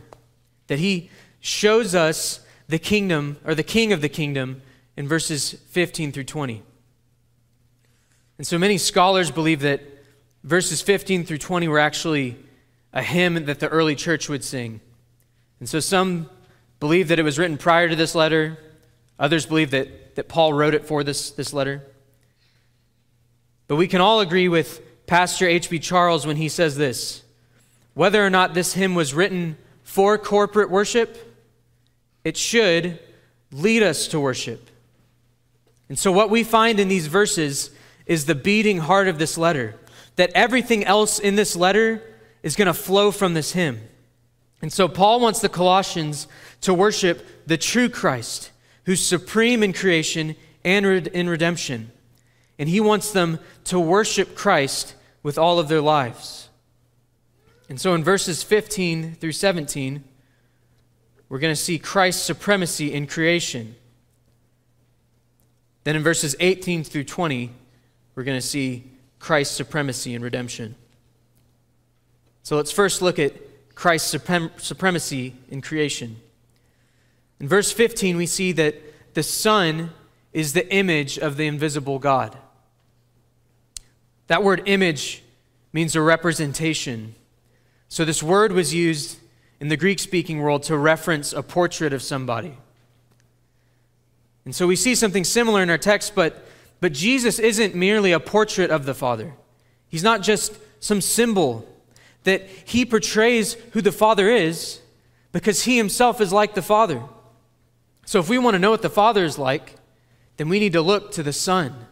That 0.66 0.78
he 0.78 1.11
shows 1.40 1.94
us 1.94 2.40
the 2.68 2.78
kingdom, 2.78 3.37
or 3.44 3.54
the 3.54 3.62
king 3.62 3.92
of 3.92 4.00
the 4.00 4.09
kingdom, 4.09 4.62
in 4.97 5.09
verses 5.09 5.52
15 5.68 6.12
through 6.12 6.25
20. 6.25 6.62
And 8.38 8.47
so 8.47 8.59
many 8.59 8.78
scholars 8.78 9.30
believe 9.30 9.61
that 9.61 9.83
verses 10.42 10.80
15 10.80 11.25
through 11.25 11.38
20 11.38 11.68
were 11.68 11.78
actually 11.78 12.37
a 12.92 13.02
hymn 13.02 13.47
that 13.47 13.61
the 13.61 13.68
early 13.68 13.94
church 13.94 14.28
would 14.28 14.44
sing. 14.44 14.80
And 15.61 15.68
so 15.68 15.80
some 15.80 16.30
believe 16.80 17.09
that 17.09 17.18
it 17.18 17.23
was 17.23 17.38
written 17.38 17.59
prior 17.59 17.88
to 17.88 17.97
this 17.97 18.14
letter, 18.14 18.59
others 19.18 19.47
believe 19.47 19.71
that, 19.71 20.16
that 20.16 20.28
Paul 20.28 20.52
wrote 20.52 20.75
it 20.75 20.85
for 20.85 21.02
this, 21.02 21.30
this 21.30 21.52
letter. 21.52 21.83
But 23.66 23.76
we 23.76 23.88
can 23.88 24.00
all 24.00 24.21
agree 24.21 24.49
with 24.49 24.80
Pastor 25.06 25.47
H.B. 25.47 25.78
Charles 25.78 26.26
when 26.26 26.37
he 26.37 26.49
says 26.49 26.76
this 26.76 27.23
whether 27.94 28.25
or 28.25 28.30
not 28.30 28.54
this 28.54 28.75
hymn 28.75 28.94
was 28.94 29.14
written 29.14 29.56
for 29.85 30.19
corporate 30.19 30.71
worship, 30.71 31.33
it 32.25 32.37
should 32.37 32.99
lead 33.53 33.83
us 33.83 34.09
to 34.09 34.19
worship. 34.19 34.71
And 35.88 35.99
so, 35.99 36.11
what 36.11 36.31
we 36.31 36.43
find 36.43 36.81
in 36.81 36.88
these 36.88 37.07
verses 37.07 37.71
is 38.07 38.26
the 38.26 38.35
beating 38.35 38.79
heart 38.79 39.07
of 39.07 39.19
this 39.19 39.38
letter, 39.38 39.76
that 40.17 40.33
everything 40.35 40.85
else 40.85 41.19
in 41.19 41.37
this 41.37 41.55
letter 41.55 42.03
is 42.43 42.57
going 42.57 42.67
to 42.67 42.75
flow 42.75 43.11
from 43.11 43.35
this 43.35 43.53
hymn. 43.53 43.81
And 44.62 44.73
so, 44.73 44.88
Paul 44.88 45.21
wants 45.21 45.41
the 45.41 45.49
Colossians 45.49 46.26
to 46.62 46.73
worship 46.73 47.47
the 47.47 47.59
true 47.59 47.88
Christ, 47.88 48.50
who's 48.87 49.05
supreme 49.05 49.62
in 49.62 49.73
creation 49.73 50.35
and 50.64 51.07
in 51.09 51.29
redemption. 51.29 51.93
And 52.59 52.69
he 52.69 52.81
wants 52.81 53.12
them 53.12 53.38
to 53.64 53.79
worship 53.79 54.35
Christ 54.35 54.95
with 55.23 55.37
all 55.37 55.59
of 55.59 55.69
their 55.69 55.81
lives. 55.81 56.43
And 57.68 57.80
so 57.80 57.94
in 57.94 58.04
verses 58.04 58.42
15 58.42 59.14
through 59.14 59.33
17, 59.33 60.04
we're 61.28 61.38
going 61.38 61.54
to 61.54 61.61
see 61.61 61.78
Christ's 61.78 62.23
supremacy 62.23 62.92
in 62.92 63.06
creation. 63.06 63.75
Then 65.85 65.97
in 65.97 66.02
verses 66.02 66.37
18 66.40 66.85
through 66.85 67.04
20, 67.04 67.50
we're 68.14 68.25
going 68.25 68.40
to 68.40 68.47
see 68.47 68.90
Christ's 69.18 69.56
supremacy 69.56 70.14
in 70.14 70.23
redemption. 70.23 70.75
So 72.42 72.56
let's 72.56 72.71
first 72.71 73.00
look 73.00 73.18
at 73.18 73.33
Christ's 73.75 74.14
suprem- 74.14 74.61
supremacy 74.61 75.35
in 75.50 75.62
creation. 75.62 76.16
In 77.40 77.49
verse 77.49 77.73
15, 77.73 78.16
we 78.16 78.26
see 78.26 78.52
that 78.52 78.76
the 79.14 79.23
Son 79.23 79.90
is 80.33 80.52
the 80.52 80.71
image 80.73 81.18
of 81.18 81.37
the 81.37 81.47
invisible 81.47 81.99
God. 81.99 82.37
That 84.26 84.42
word 84.42 84.62
image 84.66 85.23
means 85.73 85.97
a 85.97 86.00
representation. 86.00 87.14
So 87.88 88.05
this 88.05 88.23
word 88.23 88.53
was 88.53 88.75
used 88.75 89.19
in 89.61 89.69
the 89.69 89.76
Greek 89.76 89.99
speaking 89.99 90.41
world 90.41 90.62
to 90.64 90.76
reference 90.76 91.33
a 91.33 91.43
portrait 91.43 91.93
of 91.93 92.03
somebody. 92.03 92.57
And 94.45 94.55
so 94.55 94.67
we 94.67 94.76
see 94.76 94.95
something 94.95 95.25
similar 95.25 95.62
in 95.62 95.71
our 95.71 95.79
text, 95.79 96.14
but, 96.14 96.47
but 96.81 96.93
Jesus 96.93 97.38
isn't 97.38 97.75
merely 97.75 98.12
a 98.12 98.21
portrait 98.21 98.71
of 98.71 98.85
the 98.85 98.95
Father. 98.95 99.33
He's 99.88 100.03
not 100.03 100.23
just 100.23 100.59
some 100.81 101.00
symbol 101.00 101.67
that 102.25 102.43
he 102.64 102.85
portrays 102.85 103.55
who 103.73 103.81
the 103.81 103.93
Father 103.93 104.29
is 104.29 104.81
because 105.33 105.64
he 105.64 105.76
himself 105.76 106.21
is 106.21 106.33
like 106.33 106.55
the 106.55 106.62
Father. 106.62 107.03
So 108.07 108.19
if 108.19 108.29
we 108.29 108.38
want 108.38 108.55
to 108.55 108.59
know 108.59 108.71
what 108.71 108.83
the 108.83 108.91
Father 108.91 109.25
is 109.25 109.38
like, 109.38 109.76
then 110.37 110.49
we 110.49 110.59
need 110.59 110.73
to 110.73 110.83
look 110.83 111.12
to 111.12 111.23
the 111.23 111.33
Son. 111.33 111.87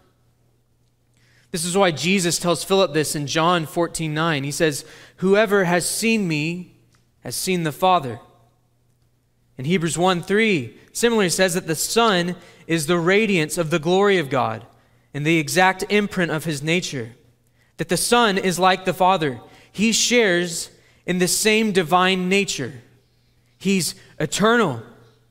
This 1.53 1.67
is 1.67 1.77
why 1.77 1.91
Jesus 1.91 2.39
tells 2.39 2.65
Philip 2.65 2.95
this 2.95 3.15
in 3.15 3.27
John 3.27 3.67
14 3.67 4.13
9. 4.13 4.43
He 4.43 4.51
says, 4.51 4.85
Whoever 5.17 5.65
has 5.65 5.89
seen 5.89 6.27
me 6.27 6.75
has 7.21 7.37
seen 7.37 7.63
the 7.63 7.73
Father. 7.73 8.19
In 9.59 9.67
Hebrews 9.67 9.99
1 9.99 10.23
3, 10.23 10.77
similarly 10.93 11.29
says 11.29 11.55
that 11.55 11.67
the 11.67 11.77
Son 11.77 12.37
is 12.67 12.87
the 12.87 12.99
radiance 12.99 13.59
of 13.59 13.71
the 13.71 13.79
glory 13.79 14.17
of 14.17 14.31
God 14.31 14.67
and 15.13 15.27
the 15.27 15.39
exact 15.39 15.85
imprint 15.91 16.33
of 16.33 16.45
his 16.45 16.63
nature. 16.63 17.13
That 17.77 17.91
the 17.91 17.99
Son 17.99 18.39
is 18.39 18.59
like 18.59 18.87
the 18.87 18.95
Father. 18.95 19.39
He 19.71 19.93
shares 19.93 20.71
in 21.05 21.19
the 21.19 21.29
same 21.29 21.73
divine 21.73 22.31
nature. 22.31 22.73
He's 23.59 23.95
eternal. 24.19 24.83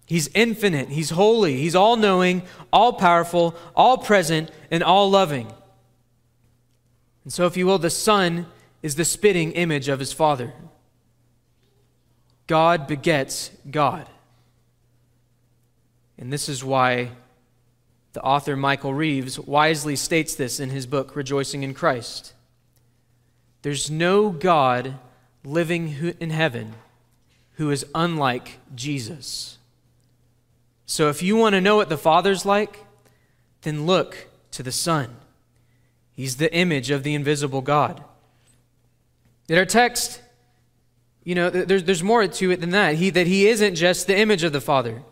He's 0.05 0.29
infinite. 0.35 0.89
He's 0.89 1.09
holy. 1.09 1.57
He's 1.57 1.75
all 1.75 1.95
knowing, 1.95 2.43
all 2.71 2.93
powerful, 2.93 3.55
all 3.75 3.97
present, 3.97 4.51
and 4.69 4.83
all 4.83 5.09
loving. 5.09 5.51
And 7.23 7.31
so, 7.31 7.45
if 7.45 7.55
you 7.55 7.65
will, 7.65 7.77
the 7.77 7.89
Son 7.89 8.47
is 8.81 8.95
the 8.95 9.05
spitting 9.05 9.51
image 9.51 9.87
of 9.89 9.99
his 9.99 10.11
Father. 10.11 10.53
God 12.47 12.87
begets 12.87 13.51
God. 13.69 14.07
And 16.17 16.31
this 16.33 16.49
is 16.49 16.63
why 16.63 17.11
the 18.13 18.21
author 18.21 18.55
Michael 18.55 18.93
Reeves 18.93 19.39
wisely 19.39 19.95
states 19.95 20.35
this 20.35 20.59
in 20.59 20.69
his 20.69 20.85
book, 20.85 21.15
Rejoicing 21.15 21.63
in 21.63 21.73
Christ. 21.73 22.33
There's 23.61 23.89
no 23.89 24.29
God 24.29 24.95
living 25.43 25.95
in 26.19 26.29
heaven 26.29 26.73
who 27.53 27.69
is 27.69 27.85
unlike 27.95 28.59
Jesus. 28.75 29.57
So 30.85 31.09
if 31.09 31.23
you 31.23 31.37
want 31.37 31.53
to 31.53 31.61
know 31.61 31.75
what 31.75 31.89
the 31.89 31.97
Father's 31.97 32.45
like, 32.45 32.85
then 33.61 33.85
look 33.85 34.27
to 34.51 34.63
the 34.63 34.71
Son. 34.71 35.15
He's 36.13 36.37
the 36.37 36.53
image 36.53 36.91
of 36.91 37.03
the 37.03 37.13
invisible 37.13 37.61
God. 37.61 38.03
In 39.47 39.57
our 39.57 39.65
text, 39.65 40.21
you 41.23 41.35
know, 41.35 41.49
there's, 41.49 41.83
there's 41.83 42.03
more 42.03 42.25
to 42.27 42.51
it 42.51 42.61
than 42.61 42.71
that. 42.71 42.95
He, 42.95 43.09
that 43.11 43.27
he 43.27 43.47
isn't 43.47 43.75
just 43.75 44.07
the 44.07 44.17
image 44.17 44.43
of 44.43 44.53
the 44.53 44.61
Father. 44.61 45.03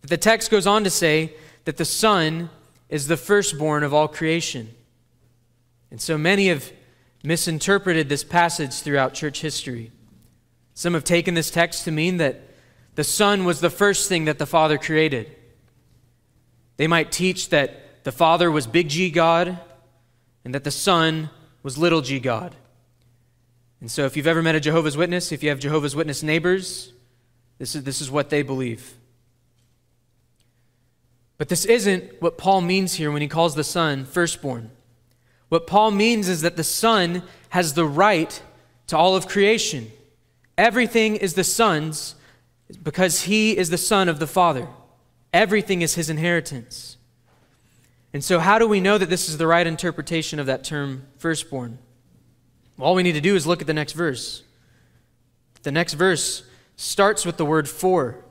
But 0.00 0.10
the 0.10 0.16
text 0.16 0.50
goes 0.50 0.66
on 0.66 0.84
to 0.84 0.90
say 0.90 1.34
that 1.64 1.76
the 1.76 1.84
Son 1.84 2.50
is 2.88 3.06
the 3.06 3.16
firstborn 3.16 3.82
of 3.82 3.92
all 3.92 4.08
creation. 4.08 4.74
And 5.90 6.00
so 6.00 6.16
many 6.16 6.48
have 6.48 6.72
misinterpreted 7.24 8.08
this 8.08 8.24
passage 8.24 8.74
throughout 8.74 9.14
church 9.14 9.40
history. 9.40 9.90
Some 10.74 10.94
have 10.94 11.04
taken 11.04 11.34
this 11.34 11.50
text 11.50 11.84
to 11.84 11.90
mean 11.90 12.18
that 12.18 12.40
the 12.94 13.04
Son 13.04 13.44
was 13.44 13.60
the 13.60 13.70
first 13.70 14.08
thing 14.08 14.26
that 14.26 14.38
the 14.38 14.46
Father 14.46 14.78
created. 14.78 15.34
They 16.76 16.86
might 16.86 17.10
teach 17.10 17.48
that 17.48 18.04
the 18.04 18.12
Father 18.12 18.50
was 18.50 18.66
big 18.66 18.88
G 18.88 19.10
God 19.10 19.58
and 20.48 20.54
that 20.54 20.64
the 20.64 20.70
Son 20.70 21.28
was 21.62 21.76
little 21.76 22.00
g 22.00 22.18
God. 22.18 22.56
And 23.82 23.90
so, 23.90 24.06
if 24.06 24.16
you've 24.16 24.26
ever 24.26 24.40
met 24.40 24.54
a 24.54 24.60
Jehovah's 24.60 24.96
Witness, 24.96 25.30
if 25.30 25.42
you 25.42 25.50
have 25.50 25.58
Jehovah's 25.58 25.94
Witness 25.94 26.22
neighbors, 26.22 26.94
this 27.58 27.74
is, 27.74 27.84
this 27.84 28.00
is 28.00 28.10
what 28.10 28.30
they 28.30 28.40
believe. 28.40 28.94
But 31.36 31.50
this 31.50 31.66
isn't 31.66 32.22
what 32.22 32.38
Paul 32.38 32.62
means 32.62 32.94
here 32.94 33.12
when 33.12 33.20
he 33.20 33.28
calls 33.28 33.56
the 33.56 33.62
Son 33.62 34.06
firstborn. 34.06 34.70
What 35.50 35.66
Paul 35.66 35.90
means 35.90 36.30
is 36.30 36.40
that 36.40 36.56
the 36.56 36.64
Son 36.64 37.24
has 37.50 37.74
the 37.74 37.84
right 37.84 38.42
to 38.86 38.96
all 38.96 39.16
of 39.16 39.28
creation. 39.28 39.92
Everything 40.56 41.16
is 41.16 41.34
the 41.34 41.44
Son's 41.44 42.14
because 42.82 43.24
he 43.24 43.54
is 43.54 43.68
the 43.68 43.76
Son 43.76 44.08
of 44.08 44.18
the 44.18 44.26
Father. 44.26 44.66
Everything 45.30 45.82
is 45.82 45.94
his 45.94 46.08
inheritance. 46.08 46.97
And 48.12 48.24
so, 48.24 48.38
how 48.38 48.58
do 48.58 48.66
we 48.66 48.80
know 48.80 48.96
that 48.96 49.10
this 49.10 49.28
is 49.28 49.38
the 49.38 49.46
right 49.46 49.66
interpretation 49.66 50.38
of 50.38 50.46
that 50.46 50.64
term 50.64 51.06
firstborn? 51.18 51.78
All 52.78 52.94
we 52.94 53.02
need 53.02 53.12
to 53.12 53.20
do 53.20 53.34
is 53.34 53.46
look 53.46 53.60
at 53.60 53.66
the 53.66 53.74
next 53.74 53.92
verse. 53.92 54.42
The 55.62 55.72
next 55.72 55.94
verse 55.94 56.44
starts 56.76 57.26
with 57.26 57.36
the 57.36 57.44
word 57.44 57.68
for. 57.68 58.24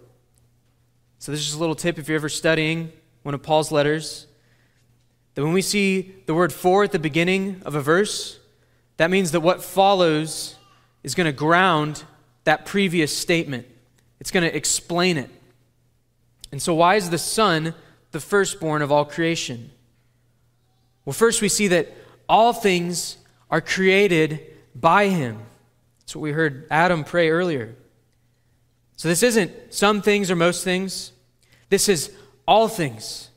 So, 1.20 1.32
this 1.32 1.48
is 1.48 1.54
a 1.54 1.60
little 1.60 1.76
tip 1.76 2.00
if 2.00 2.08
you're 2.08 2.16
ever 2.16 2.30
studying 2.30 2.92
one 3.24 3.36
of 3.36 3.44
Paul's 3.44 3.72
letters 3.72 4.28
that 5.36 5.44
when 5.44 5.54
we 5.54 5.62
see 5.62 6.16
the 6.26 6.34
word 6.34 6.52
for 6.52 6.84
at 6.84 6.92
the 6.92 6.98
beginning 6.98 7.62
of 7.64 7.76
a 7.76 7.82
verse, 7.82 8.40
that 8.98 9.12
means 9.12 9.32
that 9.32 9.42
what 9.42 9.64
follows 9.64 10.56
is 11.04 11.14
going 11.14 11.26
to 11.26 11.32
ground 11.32 12.04
that 12.46 12.66
previous 12.66 13.16
statement, 13.16 13.68
it's 14.20 14.32
going 14.32 14.50
to 14.50 14.56
explain 14.56 15.18
it. 15.18 15.30
And 16.52 16.60
so, 16.60 16.74
why 16.74 16.96
is 16.96 17.12
the 17.12 17.20
Son 17.20 17.76
the 18.12 18.20
firstborn 18.20 18.82
of 18.82 18.92
all 18.92 19.06
creation? 19.06 19.72
Well, 21.06 21.14
first 21.14 21.42
we 21.42 21.50
see 21.50 21.68
that 21.70 21.92
all 22.28 22.54
things 22.54 23.18
are 23.50 23.62
created 23.62 24.42
by 24.76 25.08
him. 25.08 25.40
That's 26.00 26.16
what 26.16 26.22
we 26.22 26.32
heard 26.32 26.68
Adam 26.70 27.04
pray 27.04 27.30
earlier. 27.30 27.76
So 28.96 29.08
this 29.08 29.24
isn't 29.24 29.74
some 29.74 30.02
things 30.02 30.32
or 30.32 30.36
most 30.36 30.64
things, 30.64 31.12
this 31.70 31.88
is 31.88 32.12
all 32.48 32.68
things. 32.68 33.30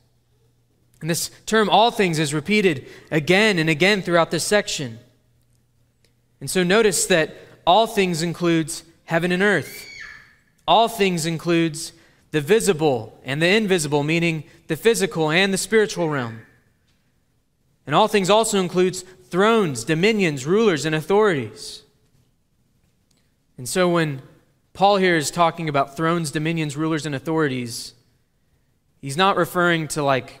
And 1.01 1.09
this 1.09 1.31
term, 1.45 1.69
all 1.69 1.89
things, 1.89 2.19
is 2.19 2.33
repeated 2.33 2.87
again 3.09 3.57
and 3.57 3.69
again 3.69 4.01
throughout 4.03 4.31
this 4.31 4.43
section. 4.43 4.99
And 6.39 6.49
so 6.49 6.63
notice 6.63 7.07
that 7.07 7.35
all 7.65 7.87
things 7.87 8.21
includes 8.21 8.83
heaven 9.05 9.31
and 9.31 9.41
earth. 9.41 9.87
All 10.67 10.87
things 10.87 11.25
includes 11.25 11.91
the 12.31 12.41
visible 12.41 13.19
and 13.23 13.41
the 13.41 13.47
invisible, 13.47 14.03
meaning 14.03 14.43
the 14.67 14.75
physical 14.75 15.29
and 15.29 15.53
the 15.53 15.57
spiritual 15.57 16.09
realm. 16.09 16.41
And 17.85 17.95
all 17.95 18.07
things 18.07 18.29
also 18.29 18.59
includes 18.59 19.03
thrones, 19.29 19.83
dominions, 19.83 20.45
rulers, 20.45 20.85
and 20.85 20.95
authorities. 20.95 21.83
And 23.57 23.67
so 23.67 23.89
when 23.89 24.21
Paul 24.73 24.97
here 24.97 25.17
is 25.17 25.29
talking 25.29 25.67
about 25.67 25.97
thrones, 25.97 26.31
dominions, 26.31 26.77
rulers, 26.77 27.05
and 27.05 27.13
authorities, 27.13 27.93
he's 29.01 29.17
not 29.17 29.35
referring 29.35 29.87
to 29.89 30.03
like 30.03 30.39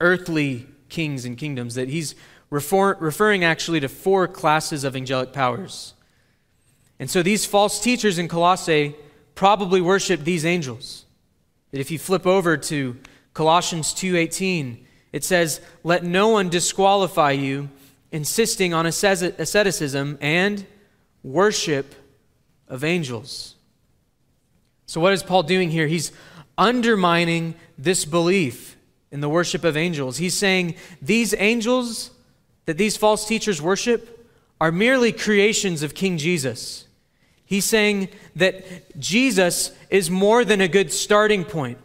earthly 0.00 0.66
kings 0.88 1.24
and 1.24 1.36
kingdoms, 1.38 1.74
that 1.76 1.88
he's 1.88 2.14
refer- 2.50 2.94
referring 2.94 3.44
actually 3.44 3.80
to 3.80 3.88
four 3.88 4.26
classes 4.26 4.84
of 4.84 4.96
angelic 4.96 5.32
powers. 5.32 5.94
And 6.98 7.08
so 7.08 7.22
these 7.22 7.46
false 7.46 7.80
teachers 7.80 8.18
in 8.18 8.26
Colossae 8.26 8.96
probably 9.34 9.80
worship 9.80 10.24
these 10.24 10.44
angels. 10.44 11.04
That 11.70 11.80
if 11.80 11.90
you 11.90 11.98
flip 11.98 12.26
over 12.26 12.56
to 12.56 12.96
Colossians 13.34 13.92
2:18, 13.92 14.84
it 15.12 15.24
says, 15.24 15.60
Let 15.84 16.04
no 16.04 16.28
one 16.28 16.48
disqualify 16.48 17.32
you, 17.32 17.70
insisting 18.10 18.74
on 18.74 18.86
asceticism 18.86 20.18
and 20.20 20.66
worship 21.22 21.94
of 22.66 22.84
angels. 22.84 23.54
So, 24.86 25.00
what 25.00 25.12
is 25.12 25.22
Paul 25.22 25.42
doing 25.42 25.70
here? 25.70 25.86
He's 25.86 26.12
undermining 26.56 27.54
this 27.76 28.04
belief 28.04 28.76
in 29.10 29.20
the 29.20 29.28
worship 29.28 29.64
of 29.64 29.76
angels. 29.76 30.18
He's 30.18 30.34
saying 30.34 30.74
these 31.00 31.34
angels 31.38 32.10
that 32.66 32.76
these 32.76 32.96
false 32.96 33.26
teachers 33.26 33.62
worship 33.62 34.26
are 34.60 34.72
merely 34.72 35.12
creations 35.12 35.82
of 35.82 35.94
King 35.94 36.18
Jesus. 36.18 36.87
He's 37.48 37.64
saying 37.64 38.08
that 38.36 39.00
Jesus 39.00 39.72
is 39.88 40.10
more 40.10 40.44
than 40.44 40.60
a 40.60 40.68
good 40.68 40.92
starting 40.92 41.46
point. 41.46 41.78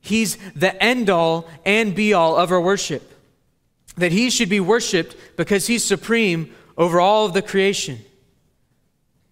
He's 0.00 0.38
the 0.56 0.82
end 0.82 1.10
all 1.10 1.46
and 1.66 1.94
be 1.94 2.14
all 2.14 2.36
of 2.36 2.50
our 2.50 2.60
worship. 2.60 3.02
That 3.98 4.12
he 4.12 4.30
should 4.30 4.48
be 4.48 4.60
worshiped 4.60 5.14
because 5.36 5.66
he's 5.66 5.84
supreme 5.84 6.54
over 6.78 7.00
all 7.00 7.26
of 7.26 7.34
the 7.34 7.42
creation. 7.42 7.98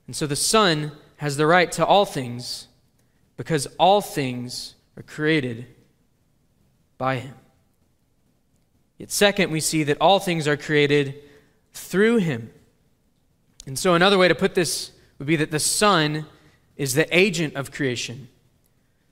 And 0.07 0.14
so 0.14 0.27
the 0.27 0.37
Son 0.37 0.92
has 1.16 1.38
the 1.38 1.47
right 1.47 1.73
to 1.73 1.87
all 1.87 2.05
things 2.05 2.69
because 3.38 3.66
all 3.79 4.03
things 4.03 4.75
are 4.95 5.03
created 5.03 5.64
by 6.99 7.16
him. 7.16 7.35
Yet, 8.99 9.11
second, 9.11 9.51
we 9.51 9.61
see 9.61 9.85
that 9.85 9.97
all 10.03 10.21
things 10.21 10.47
are 10.47 10.59
created 10.59 11.14
through 11.73 12.19
him. 12.19 12.51
And 13.66 13.79
so, 13.79 13.95
another 13.95 14.19
way 14.19 14.29
to 14.29 14.35
put 14.35 14.55
this 14.55 14.90
would 15.19 15.27
be 15.27 15.37
that 15.37 15.51
the 15.51 15.61
Son 15.61 16.27
is 16.77 16.95
the 16.95 17.17
agent 17.17 17.55
of 17.55 17.73
creation. 17.73 18.29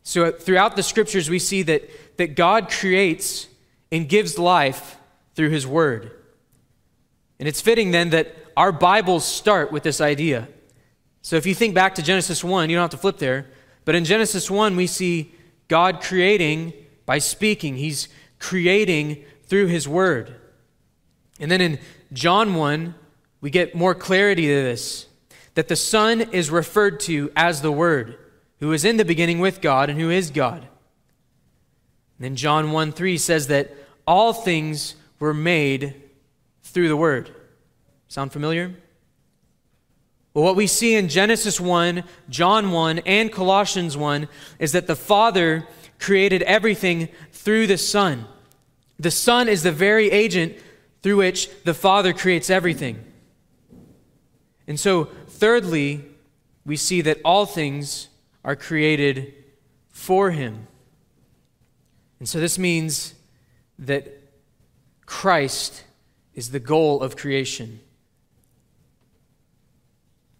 So, 0.02 0.24
uh, 0.24 0.32
throughout 0.32 0.76
the 0.76 0.82
scriptures, 0.82 1.30
we 1.30 1.38
see 1.38 1.62
that, 1.62 1.88
that 2.18 2.36
God 2.36 2.70
creates 2.70 3.48
and 3.90 4.08
gives 4.08 4.38
life 4.38 4.98
through 5.34 5.50
his 5.50 5.66
word. 5.66 6.10
And 7.38 7.48
it's 7.48 7.60
fitting 7.60 7.90
then 7.90 8.10
that 8.10 8.34
our 8.56 8.70
Bibles 8.70 9.24
start 9.24 9.72
with 9.72 9.82
this 9.82 10.00
idea. 10.00 10.48
So, 11.22 11.36
if 11.36 11.46
you 11.46 11.54
think 11.54 11.74
back 11.74 11.94
to 11.94 12.02
Genesis 12.02 12.44
1, 12.44 12.68
you 12.68 12.76
don't 12.76 12.82
have 12.82 12.90
to 12.90 12.96
flip 12.98 13.18
there, 13.18 13.46
but 13.84 13.94
in 13.94 14.04
Genesis 14.04 14.50
1, 14.50 14.76
we 14.76 14.86
see 14.86 15.32
God 15.68 16.02
creating 16.02 16.74
by 17.06 17.18
speaking, 17.18 17.76
He's 17.76 18.08
creating 18.38 19.24
through 19.46 19.66
his 19.66 19.88
word. 19.88 20.34
And 21.40 21.50
then 21.50 21.60
in 21.60 21.78
John 22.12 22.54
1, 22.54 22.94
we 23.40 23.50
get 23.50 23.74
more 23.74 23.94
clarity 23.94 24.46
to 24.46 24.62
this 24.62 25.06
that 25.54 25.68
the 25.68 25.76
Son 25.76 26.20
is 26.20 26.50
referred 26.50 27.00
to 27.00 27.30
as 27.36 27.62
the 27.62 27.72
Word 27.72 28.18
who 28.60 28.72
is 28.72 28.84
in 28.84 28.96
the 28.96 29.04
beginning 29.04 29.40
with 29.40 29.60
God 29.60 29.90
and 29.90 30.00
who 30.00 30.10
is 30.10 30.30
God. 30.30 30.62
And 30.62 30.68
then 32.18 32.36
John 32.36 32.72
1 32.72 32.92
3 32.92 33.18
says 33.18 33.48
that 33.48 33.74
all 34.06 34.32
things 34.32 34.96
were 35.18 35.34
made 35.34 35.94
through 36.62 36.88
the 36.88 36.96
Word. 36.96 37.34
Sound 38.08 38.32
familiar? 38.32 38.74
Well, 40.32 40.44
what 40.44 40.56
we 40.56 40.66
see 40.66 40.94
in 40.94 41.08
Genesis 41.08 41.60
1, 41.60 42.02
John 42.28 42.72
1, 42.72 43.00
and 43.00 43.30
Colossians 43.30 43.96
1 43.96 44.28
is 44.58 44.72
that 44.72 44.86
the 44.86 44.96
Father 44.96 45.66
created 46.00 46.42
everything 46.42 47.08
through 47.32 47.68
the 47.68 47.78
Son. 47.78 48.26
The 48.98 49.12
Son 49.12 49.48
is 49.48 49.62
the 49.62 49.72
very 49.72 50.10
agent 50.10 50.54
through 51.02 51.18
which 51.18 51.50
the 51.64 51.74
Father 51.74 52.12
creates 52.12 52.50
everything. 52.50 53.04
And 54.66 54.80
so, 54.80 55.08
thirdly, 55.34 56.04
we 56.64 56.76
see 56.76 57.00
that 57.02 57.18
all 57.24 57.46
things 57.46 58.08
are 58.44 58.56
created 58.56 59.34
for 59.90 60.30
him. 60.30 60.66
And 62.18 62.28
so 62.28 62.40
this 62.40 62.58
means 62.58 63.14
that 63.78 64.22
Christ 65.06 65.84
is 66.34 66.50
the 66.50 66.60
goal 66.60 67.02
of 67.02 67.16
creation. 67.16 67.80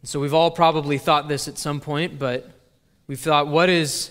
And 0.00 0.08
so 0.08 0.20
we've 0.20 0.34
all 0.34 0.50
probably 0.50 0.98
thought 0.98 1.28
this 1.28 1.48
at 1.48 1.58
some 1.58 1.80
point, 1.80 2.18
but 2.18 2.50
we've 3.06 3.20
thought, 3.20 3.48
what 3.48 3.68
is 3.68 4.10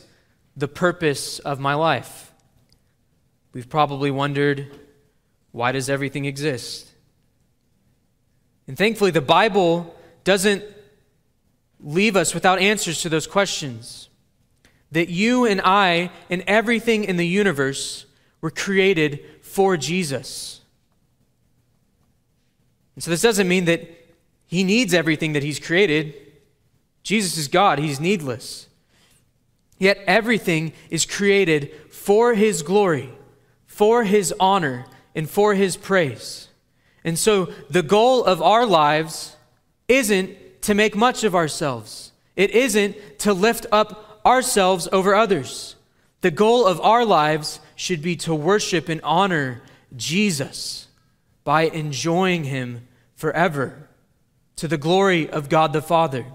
the 0.56 0.67
purpose 0.67 1.39
of 1.39 1.60
my 1.60 1.74
life? 1.74 2.32
We've 3.54 3.69
probably 3.69 4.12
wondered, 4.12 4.67
why 5.52 5.72
does 5.72 5.89
everything 5.89 6.26
exist? 6.26 6.91
And 8.67 8.78
thankfully, 8.78 9.12
the 9.12 9.22
Bible 9.22 9.96
doesn't 10.23 10.63
leave 11.79 12.15
us 12.15 12.33
without 12.33 12.59
answers 12.59 13.01
to 13.01 13.09
those 13.09 13.27
questions. 13.27 14.09
That 14.91 15.09
you 15.09 15.45
and 15.45 15.62
I 15.63 16.12
and 16.29 16.43
everything 16.47 17.03
in 17.03 17.17
the 17.17 17.27
universe 17.27 18.05
were 18.41 18.51
created 18.51 19.21
for 19.41 19.75
Jesus. 19.77 20.62
And 22.95 23.03
so 23.03 23.12
this 23.12 23.21
doesn't 23.21 23.47
mean 23.47 23.65
that 23.65 23.89
he 24.45 24.63
needs 24.63 24.93
everything 24.93 25.33
that 25.33 25.43
he's 25.43 25.59
created. 25.59 26.13
Jesus 27.01 27.38
is 27.38 27.47
God, 27.47 27.79
he's 27.79 27.99
needless. 27.99 28.67
Yet 29.79 29.99
everything 30.05 30.73
is 30.89 31.05
created 31.05 31.71
for 31.89 32.36
his 32.36 32.62
glory, 32.62 33.09
for 33.65 34.03
his 34.03 34.33
honor 34.39 34.86
and 35.15 35.29
for 35.29 35.55
his 35.55 35.75
praise. 35.75 36.49
And 37.03 37.17
so 37.17 37.45
the 37.69 37.83
goal 37.83 38.23
of 38.23 38.41
our 38.41 38.65
lives 38.65 39.36
isn't 39.88 40.62
to 40.63 40.74
make 40.74 40.96
much 40.96 41.24
of 41.24 41.36
ourselves, 41.36 42.12
it 42.36 42.52
isn't 42.52 43.19
to 43.19 43.34
lift 43.34 43.65
up 43.72 44.22
ourselves 44.26 44.88
over 44.91 45.13
others. 45.13 45.76
The 46.22 46.32
goal 46.32 46.65
of 46.65 46.80
our 46.80 47.06
lives 47.06 47.60
should 47.76 48.02
be 48.02 48.15
to 48.17 48.34
worship 48.34 48.88
and 48.88 49.02
honor 49.04 49.62
Jesus 49.96 50.88
by 51.43 51.63
enjoying 51.63 52.46
him 52.46 52.88
forever 53.15 53.89
to 54.56 54.67
the 54.67 54.78
glory 54.78 55.30
of 55.30 55.50
God 55.50 55.74
the 55.74 55.82
Father. 55.82 56.26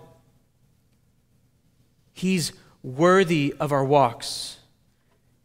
He's 2.13 2.53
worthy 2.83 3.55
of 3.59 3.73
our 3.73 3.85
walks, 3.85 4.59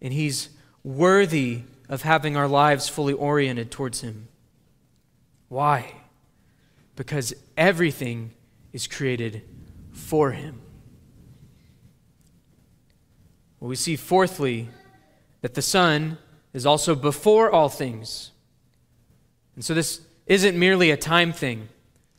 and 0.01 0.11
he's 0.11 0.49
worthy 0.83 1.61
of 1.87 2.01
having 2.01 2.35
our 2.35 2.47
lives 2.47 2.89
fully 2.89 3.13
oriented 3.13 3.71
towards 3.71 4.01
him. 4.01 4.27
Why? 5.47 5.93
Because 6.95 7.33
everything 7.57 8.31
is 8.71 8.87
created 8.87 9.41
for 9.91 10.31
him. 10.31 10.61
Well, 13.59 13.69
we 13.69 13.75
see, 13.75 13.95
fourthly, 13.95 14.69
that 15.41 15.53
the 15.53 15.61
Son 15.61 16.17
is 16.53 16.65
also 16.65 16.95
before 16.95 17.49
all 17.49 17.69
things. 17.69 18.31
And 19.55 19.63
so 19.63 19.73
this 19.73 20.01
isn't 20.27 20.57
merely 20.59 20.91
a 20.91 20.97
time 20.97 21.31
thing. 21.31 21.69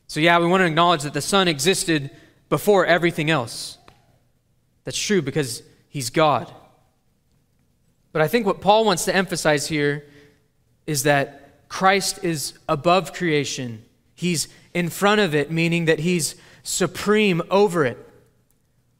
So, 0.07 0.19
yeah, 0.19 0.39
we 0.39 0.47
want 0.47 0.61
to 0.61 0.65
acknowledge 0.65 1.03
that 1.03 1.13
the 1.13 1.21
Son 1.21 1.47
existed 1.47 2.09
before 2.49 2.85
everything 2.85 3.29
else. 3.29 3.77
That's 4.83 4.99
true 4.99 5.21
because 5.21 5.61
he's 5.87 6.09
God. 6.09 6.51
But 8.11 8.23
I 8.23 8.27
think 8.27 8.47
what 8.47 8.59
Paul 8.59 8.83
wants 8.85 9.05
to 9.05 9.15
emphasize 9.15 9.67
here 9.67 10.05
is 10.87 11.03
that 11.03 11.67
Christ 11.69 12.23
is 12.23 12.57
above 12.67 13.13
creation. 13.13 13.84
He's 14.15 14.47
in 14.73 14.89
front 14.89 15.21
of 15.21 15.35
it, 15.35 15.51
meaning 15.51 15.85
that 15.85 15.99
he's 15.99 16.35
supreme 16.63 17.41
over 17.51 17.85
it. 17.85 17.97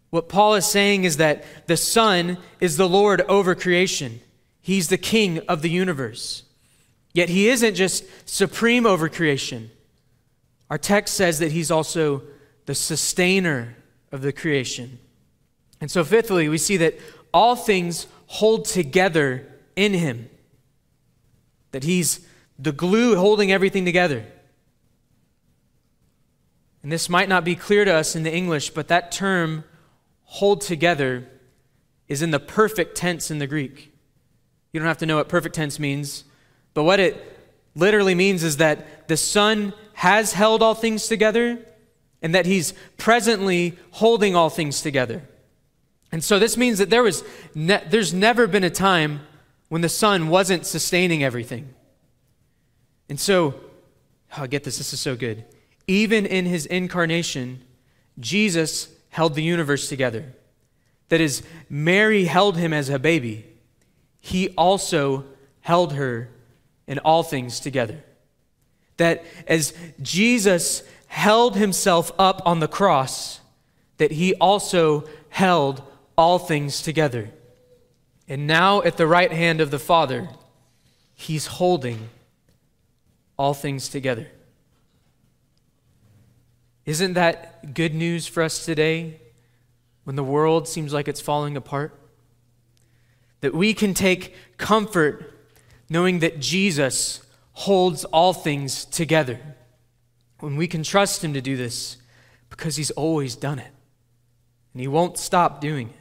What 0.09 0.29
Paul 0.29 0.55
is 0.55 0.65
saying 0.65 1.03
is 1.03 1.17
that 1.17 1.43
the 1.67 1.75
Son 1.75 2.37
is 2.59 2.77
the 2.77 2.87
Lord 2.87 3.21
over 3.21 3.55
creation, 3.55 4.21
He's 4.61 4.87
the 4.87 4.97
King 4.97 5.39
of 5.47 5.61
the 5.61 5.69
universe. 5.69 6.43
Yet 7.13 7.29
He 7.29 7.49
isn't 7.49 7.75
just 7.75 8.05
supreme 8.27 8.85
over 8.85 9.09
creation. 9.09 9.71
Our 10.69 10.77
text 10.77 11.15
says 11.15 11.39
that 11.39 11.51
He's 11.51 11.69
also 11.69 12.23
the 12.65 12.75
sustainer 12.75 13.75
of 14.11 14.21
the 14.21 14.31
creation. 14.31 14.99
And 15.81 15.91
so, 15.91 16.03
fifthly, 16.03 16.49
we 16.49 16.57
see 16.57 16.77
that 16.77 16.95
all 17.33 17.55
things 17.55 18.07
hold 18.27 18.65
together 18.65 19.45
in 19.75 19.93
Him, 19.93 20.29
that 21.71 21.83
He's 21.83 22.25
the 22.57 22.71
glue 22.71 23.17
holding 23.17 23.51
everything 23.51 23.85
together. 23.85 24.25
And 26.85 26.91
this 26.91 27.09
might 27.09 27.27
not 27.27 27.43
be 27.43 27.55
clear 27.55 27.83
to 27.83 27.91
us 27.91 28.15
in 28.15 28.21
the 28.21 28.31
English, 28.31 28.69
but 28.69 28.89
that 28.89 29.11
term, 29.11 29.63
hold 30.25 30.61
together, 30.61 31.27
is 32.07 32.21
in 32.21 32.29
the 32.29 32.39
perfect 32.39 32.95
tense 32.95 33.31
in 33.31 33.39
the 33.39 33.47
Greek. 33.47 33.91
You 34.71 34.79
don't 34.79 34.87
have 34.87 34.99
to 34.99 35.07
know 35.07 35.15
what 35.15 35.27
perfect 35.27 35.55
tense 35.55 35.79
means, 35.79 36.25
but 36.75 36.83
what 36.83 36.99
it 36.99 37.39
literally 37.73 38.13
means 38.13 38.43
is 38.43 38.57
that 38.57 39.07
the 39.07 39.17
Son 39.17 39.73
has 39.93 40.33
held 40.33 40.61
all 40.61 40.75
things 40.75 41.07
together 41.07 41.57
and 42.21 42.35
that 42.35 42.45
He's 42.45 42.75
presently 42.97 43.79
holding 43.89 44.35
all 44.35 44.51
things 44.51 44.83
together. 44.83 45.23
And 46.11 46.23
so 46.23 46.37
this 46.37 46.55
means 46.55 46.77
that 46.77 46.91
there 46.91 47.01
was 47.01 47.23
ne- 47.55 47.83
there's 47.89 48.13
never 48.13 48.45
been 48.45 48.63
a 48.63 48.69
time 48.69 49.21
when 49.69 49.81
the 49.81 49.89
Son 49.89 50.27
wasn't 50.27 50.67
sustaining 50.67 51.23
everything. 51.23 51.73
And 53.09 53.19
so, 53.19 53.55
oh, 54.37 54.45
get 54.45 54.63
this, 54.63 54.77
this 54.77 54.93
is 54.93 54.99
so 54.99 55.15
good. 55.15 55.45
Even 55.87 56.25
in 56.25 56.45
his 56.45 56.65
incarnation, 56.65 57.61
Jesus 58.19 58.89
held 59.09 59.35
the 59.35 59.43
universe 59.43 59.87
together. 59.87 60.33
That 61.09 61.21
is, 61.21 61.43
Mary 61.69 62.25
held 62.25 62.57
him 62.57 62.73
as 62.73 62.89
a 62.89 62.99
baby. 62.99 63.45
He 64.19 64.49
also 64.49 65.25
held 65.61 65.93
her 65.93 66.29
in 66.87 66.99
all 66.99 67.23
things 67.23 67.59
together. 67.59 68.03
That 68.97 69.23
as 69.47 69.73
Jesus 70.01 70.83
held 71.07 71.55
himself 71.55 72.11
up 72.17 72.41
on 72.45 72.59
the 72.59 72.67
cross, 72.67 73.39
that 73.97 74.11
he 74.11 74.33
also 74.35 75.05
held 75.29 75.81
all 76.17 76.39
things 76.39 76.81
together. 76.81 77.29
And 78.27 78.47
now 78.47 78.81
at 78.81 78.97
the 78.97 79.07
right 79.07 79.31
hand 79.31 79.61
of 79.61 79.69
the 79.71 79.79
Father, 79.79 80.27
he's 81.13 81.45
holding 81.45 82.09
all 83.37 83.53
things 83.53 83.89
together. 83.89 84.27
Isn't 86.85 87.13
that 87.13 87.73
good 87.73 87.95
news 87.95 88.27
for 88.27 88.43
us 88.43 88.63
today 88.63 89.19
when 90.03 90.15
the 90.15 90.23
world 90.23 90.67
seems 90.67 90.93
like 90.93 91.07
it's 91.07 91.21
falling 91.21 91.57
apart? 91.57 91.97
That 93.41 93.55
we 93.55 93.73
can 93.73 93.93
take 93.93 94.35
comfort 94.57 95.33
knowing 95.89 96.19
that 96.19 96.39
Jesus 96.39 97.21
holds 97.53 98.05
all 98.05 98.33
things 98.33 98.85
together. 98.85 99.39
When 100.39 100.57
we 100.57 100.67
can 100.67 100.83
trust 100.83 101.23
Him 101.23 101.33
to 101.33 101.41
do 101.41 101.57
this 101.57 101.97
because 102.49 102.75
He's 102.75 102.91
always 102.91 103.35
done 103.35 103.57
it 103.57 103.71
and 104.73 104.81
He 104.81 104.87
won't 104.87 105.17
stop 105.17 105.61
doing 105.61 105.89
it. 105.89 105.95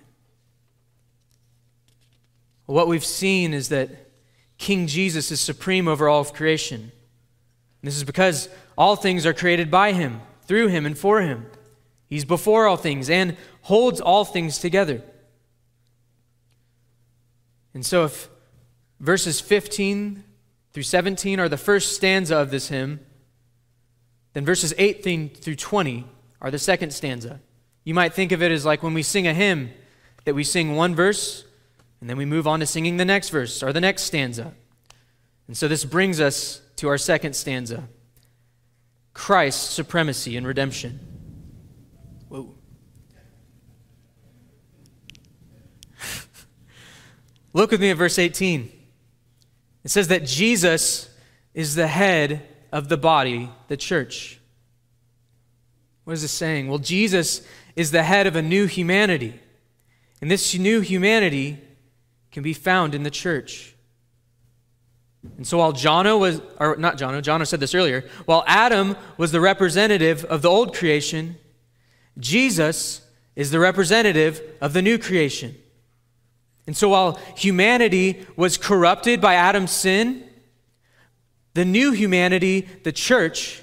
What 2.67 2.89
we've 2.89 3.05
seen 3.05 3.55
is 3.55 3.69
that 3.71 3.91
King 4.59 4.87
Jesus 4.87 5.31
is 5.31 5.41
supreme 5.41 5.89
over 5.89 6.09
all 6.09 6.21
of 6.21 6.33
creation. 6.33 6.93
This 7.83 7.97
is 7.97 8.05
because 8.05 8.49
all 8.79 8.97
things 8.97 9.27
are 9.27 9.35
created 9.35 9.71
by 9.71 9.93
Him 9.93 10.21
through 10.47 10.69
him 10.69 10.87
and 10.87 10.97
for 10.97 11.21
him. 11.21 11.47
He's 12.09 12.25
before 12.25 12.67
all 12.67 12.77
things 12.77 13.11
and 13.11 13.37
holds 13.63 14.01
all 14.01 14.25
things 14.25 14.59
together. 14.59 15.03
And 17.73 17.85
so, 17.85 18.05
if 18.05 18.29
verses 19.01 19.41
15 19.41 20.23
through 20.73 20.83
17 20.83 21.41
are 21.41 21.49
the 21.49 21.57
first 21.57 21.95
stanza 21.95 22.37
of 22.37 22.51
this 22.51 22.69
hymn, 22.69 23.01
then 24.33 24.45
verses 24.45 24.75
18 24.79 25.31
through 25.31 25.57
20 25.57 26.07
are 26.41 26.51
the 26.51 26.59
second 26.59 26.93
stanza. 26.93 27.41
You 27.85 27.95
might 27.95 28.15
think 28.15 28.33
of 28.33 28.43
it 28.43 28.53
as 28.53 28.65
like 28.65 28.83
when 28.83 28.95
we 28.95 29.03
sing 29.03 29.27
a 29.27 29.35
hymn, 29.35 29.71
that 30.25 30.35
we 30.35 30.45
sing 30.45 30.75
one 30.75 30.95
verse 30.95 31.45
and 32.01 32.09
then 32.09 32.17
we 32.17 32.25
move 32.25 32.47
on 32.47 32.61
to 32.61 32.67
singing 32.67 32.97
the 32.97 33.05
next 33.05 33.31
verse 33.31 33.63
or 33.63 33.73
the 33.73 33.81
next 33.81 34.03
stanza. 34.03 34.53
And 35.47 35.57
so 35.57 35.69
this 35.69 35.85
brings 35.85 36.21
us 36.21 36.61
to 36.77 36.89
our 36.89 36.99
second 36.99 37.35
stanza. 37.35 37.89
Christ's 39.15 39.71
supremacy 39.71 40.37
and 40.37 40.47
redemption. 40.47 41.01
Whoa. 42.29 42.55
Look 47.53 47.71
with 47.71 47.81
me 47.81 47.91
at 47.91 47.97
verse 47.97 48.19
18. 48.19 48.71
It 49.85 49.91
says 49.91 50.09
that 50.09 50.27
Jesus 50.27 51.09
is 51.55 51.77
the 51.77 51.87
head 51.87 52.43
of 52.73 52.89
the 52.89 52.97
body, 52.97 53.51
the 53.69 53.77
church. 53.77 54.41
What 56.03 56.15
is 56.15 56.23
this 56.23 56.33
saying? 56.33 56.69
Well, 56.69 56.79
Jesus 56.79 57.47
is 57.77 57.91
the 57.91 58.03
head 58.03 58.27
of 58.27 58.37
a 58.37 58.43
new 58.43 58.67
humanity. 58.67 59.41
And 60.21 60.31
this 60.31 60.55
new 60.55 60.81
humanity 60.81 61.61
can 62.33 62.43
be 62.43 62.53
found 62.53 62.95
in 62.95 63.05
the 63.05 63.11
church. 63.11 63.74
And 65.37 65.47
so 65.47 65.59
while 65.59 65.73
Jono 65.73 66.19
was, 66.19 66.41
or 66.61 66.77
not 66.77 66.99
Jono, 66.99 67.23
Jono 67.23 67.47
said 67.47 67.61
this 67.61 67.75
earlier, 67.75 68.05
while 68.27 68.45
Adam 68.47 68.97
was 69.17 69.33
the 69.33 69.41
representative 69.41 70.25
of 70.27 70.43
the 70.43 70.51
old 70.51 70.77
creation, 70.77 71.37
Jesus 72.19 73.01
is 73.35 73.51
the 73.51 73.59
representative 73.59 74.41
of 74.61 74.73
the 74.73 74.83
new 74.83 74.99
creation. 74.99 75.57
And 76.67 76.77
so 76.77 76.91
while 76.91 77.19
humanity 77.37 78.27
was 78.37 78.57
corrupted 78.57 79.21
by 79.21 79.35
Adam's 79.35 79.73
sin, 79.73 80.25
the 81.55 81.65
new 81.65 81.93
humanity, 81.93 82.69
the 82.83 82.93
church, 82.93 83.63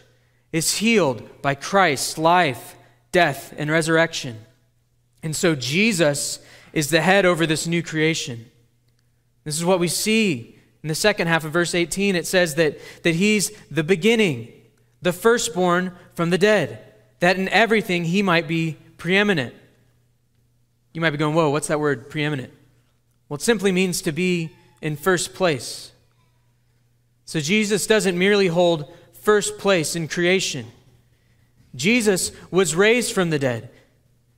is 0.51 0.77
healed 0.77 1.41
by 1.41 1.55
Christ's 1.55 2.17
life, 2.17 2.75
death, 3.11 3.53
and 3.57 3.69
resurrection. 3.69 4.45
And 5.23 5.35
so 5.35 5.55
Jesus 5.55 6.39
is 6.73 6.89
the 6.89 7.01
head 7.01 7.25
over 7.25 7.45
this 7.45 7.67
new 7.67 7.83
creation. 7.83 8.45
This 9.43 9.57
is 9.57 9.65
what 9.65 9.79
we 9.79 9.87
see 9.87 10.57
in 10.83 10.89
the 10.89 10.95
second 10.95 11.27
half 11.27 11.43
of 11.45 11.51
verse 11.51 11.75
18, 11.75 12.15
it 12.15 12.25
says 12.25 12.55
that, 12.55 12.79
that 13.03 13.15
he's 13.15 13.51
the 13.69 13.83
beginning, 13.83 14.51
the 15.01 15.13
firstborn 15.13 15.93
from 16.15 16.31
the 16.31 16.37
dead, 16.37 16.79
that 17.19 17.37
in 17.37 17.47
everything 17.49 18.05
he 18.05 18.21
might 18.23 18.47
be 18.47 18.77
preeminent. 18.97 19.53
You 20.93 21.01
might 21.01 21.11
be 21.11 21.17
going, 21.17 21.35
whoa, 21.35 21.49
what's 21.49 21.67
that 21.67 21.79
word, 21.79 22.09
preeminent? 22.09 22.51
Well, 23.29 23.35
it 23.35 23.41
simply 23.41 23.71
means 23.71 24.01
to 24.01 24.11
be 24.11 24.51
in 24.81 24.95
first 24.95 25.33
place. 25.33 25.91
So 27.25 27.39
Jesus 27.39 27.87
doesn't 27.87 28.17
merely 28.17 28.47
hold 28.47 28.91
first 29.13 29.59
place 29.59 29.95
in 29.95 30.07
creation, 30.07 30.65
Jesus 31.75 32.31
was 32.49 32.75
raised 32.75 33.13
from 33.13 33.29
the 33.29 33.39
dead. 33.39 33.69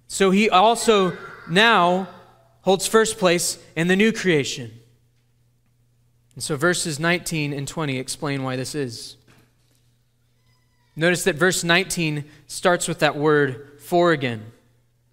So 0.08 0.30
he 0.30 0.50
also 0.50 1.18
now 1.50 2.08
holds 2.62 2.86
first 2.86 3.18
place 3.18 3.58
in 3.76 3.88
the 3.88 3.96
new 3.96 4.12
creation. 4.12 4.72
And 6.36 6.44
so 6.44 6.56
verses 6.56 7.00
19 7.00 7.54
and 7.54 7.68
20 7.68 7.98
explain 7.98 8.44
why 8.44 8.56
this 8.56 8.76
is. 8.76 9.18
Notice 10.96 11.24
that 11.24 11.36
verse 11.36 11.64
19 11.64 12.26
starts 12.48 12.88
with 12.88 13.00
that 13.00 13.16
word 13.16 13.80
for 13.80 14.12
again. 14.12 14.52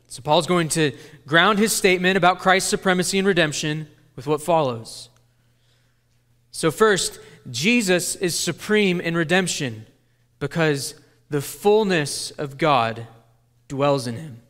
So 0.06 0.22
Paul's 0.22 0.46
going 0.46 0.68
to 0.70 0.92
ground 1.26 1.58
his 1.58 1.72
statement 1.72 2.16
about 2.16 2.38
Christ's 2.38 2.68
supremacy 2.68 3.18
and 3.18 3.26
redemption 3.26 3.88
with 4.16 4.26
what 4.26 4.42
follows. 4.42 5.08
So, 6.50 6.70
first, 6.70 7.20
Jesus 7.50 8.16
is 8.16 8.38
supreme 8.38 9.00
in 9.00 9.16
redemption 9.16 9.86
because 10.40 10.94
the 11.30 11.40
fullness 11.40 12.32
of 12.32 12.58
God 12.58 13.06
dwells 13.68 14.06
in 14.06 14.16
him. 14.16 14.42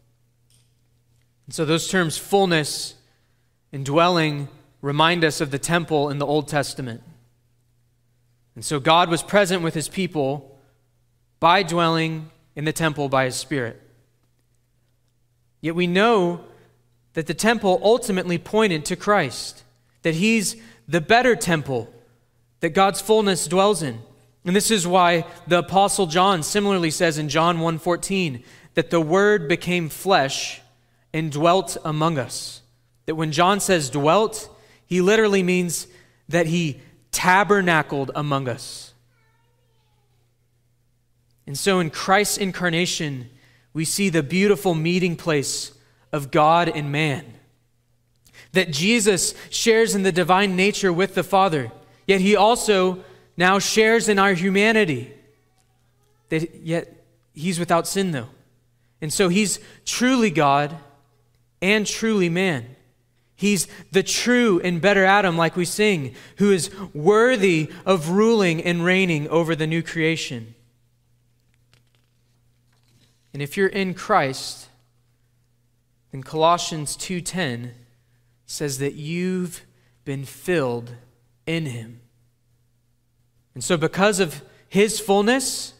And 1.47 1.55
so, 1.55 1.65
those 1.65 1.89
terms, 1.89 2.17
fullness 2.17 2.95
and 3.71 3.85
dwelling, 3.85 4.49
remind 4.83 5.25
us 5.25 5.41
of 5.41 5.51
the 5.51 5.59
temple 5.59 6.09
in 6.09 6.19
the 6.19 6.27
Old 6.27 6.49
Testament. 6.49 7.03
And 8.55 8.65
so, 8.65 8.81
God 8.81 9.09
was 9.09 9.23
present 9.23 9.63
with 9.63 9.75
his 9.75 9.89
people 9.89 10.59
by 11.39 11.63
dwelling 11.63 12.31
in 12.55 12.65
the 12.65 12.73
temple 12.73 13.09
by 13.09 13.25
his 13.25 13.37
Spirit. 13.37 13.81
Yet 15.61 15.75
we 15.75 15.87
know 15.87 16.45
that 17.15 17.27
the 17.27 17.35
temple 17.35 17.81
ultimately 17.83 18.39
pointed 18.39 18.85
to 18.87 18.97
Christ, 18.97 19.63
that 20.03 20.15
he's 20.15 20.57
the 20.89 21.01
better 21.01 21.37
temple 21.37 21.93
that 22.61 22.71
God's 22.71 23.01
fullness 23.01 23.47
dwells 23.47 23.83
in. 23.83 24.01
And 24.45 24.57
this 24.57 24.71
is 24.71 24.87
why 24.87 25.27
the 25.47 25.59
apostle 25.59 26.07
John 26.07 26.43
similarly 26.43 26.91
says 26.91 27.19
in 27.19 27.29
John 27.29 27.59
1:14 27.59 28.43
that 28.75 28.91
the 28.91 29.01
word 29.01 29.49
became 29.49 29.89
flesh 29.89 30.61
and 31.13 31.31
dwelt 31.31 31.77
among 31.85 32.19
us. 32.19 32.63
That 33.07 33.17
when 33.17 33.33
John 33.33 33.61
says 33.61 33.91
dwelt, 33.91 34.49
he 34.91 35.01
literally 35.01 35.45
means 35.45 35.87
that 36.29 36.47
he 36.47 36.81
tabernacled 37.13 38.11
among 38.13 38.49
us. 38.49 38.93
And 41.47 41.57
so 41.57 41.79
in 41.79 41.91
Christ's 41.91 42.39
incarnation, 42.39 43.31
we 43.73 43.85
see 43.85 44.09
the 44.09 44.25
beautiful 44.25 44.75
meeting 44.75 45.15
place 45.15 45.73
of 46.13 46.33
God 46.33 46.69
and 46.69 46.91
man. 46.91 47.25
That 48.51 48.73
Jesus 48.73 49.33
shares 49.49 49.95
in 49.95 50.03
the 50.03 50.11
divine 50.11 50.57
nature 50.57 50.93
with 50.93 51.15
the 51.15 51.23
Father, 51.23 51.71
yet 52.09 52.21
he 52.21 52.35
also 52.35 53.05
now 53.37 53.61
shares 53.61 54.09
in 54.09 54.19
our 54.19 54.35
humanity. 54.35 55.15
That 56.31 56.53
yet 56.57 56.93
he's 57.33 57.61
without 57.61 57.87
sin 57.87 58.11
though. 58.11 58.31
And 59.01 59.13
so 59.13 59.29
he's 59.29 59.61
truly 59.85 60.31
God 60.31 60.77
and 61.63 61.87
truly 61.87 62.29
man. 62.29 62.75
He's 63.41 63.69
the 63.91 64.03
true 64.03 64.61
and 64.63 64.83
better 64.83 65.03
Adam, 65.03 65.39
like 65.39 65.57
we 65.57 65.65
sing, 65.65 66.15
who 66.37 66.53
is 66.53 66.71
worthy 66.93 67.73
of 67.87 68.11
ruling 68.11 68.63
and 68.63 68.85
reigning 68.85 69.27
over 69.29 69.57
the 69.57 69.67
new 69.67 69.83
creation. 69.83 70.55
And 73.33 73.43
if 73.43 73.57
you're 73.57 73.67
in 73.67 73.95
Christ, 73.95 74.69
then 76.11 76.23
Colossians 76.23 76.99
2:10 76.99 77.71
says 78.45 78.77
that 78.77 78.93
you've 78.93 79.63
been 80.05 80.27
filled 80.27 80.97
in 81.47 81.65
him. 81.65 82.03
And 83.55 83.65
so 83.65 83.79
because 83.79 84.21
of 84.21 84.43
his 84.69 85.01
fullness, 85.01 85.73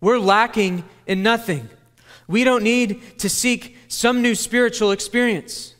we're 0.00 0.18
lacking 0.18 0.84
in 1.06 1.22
nothing. 1.22 1.68
We 2.26 2.44
don't 2.44 2.64
need 2.64 3.18
to 3.18 3.28
seek 3.28 3.76
some 3.88 4.22
new 4.22 4.34
spiritual 4.34 4.90
experience. 4.90 5.73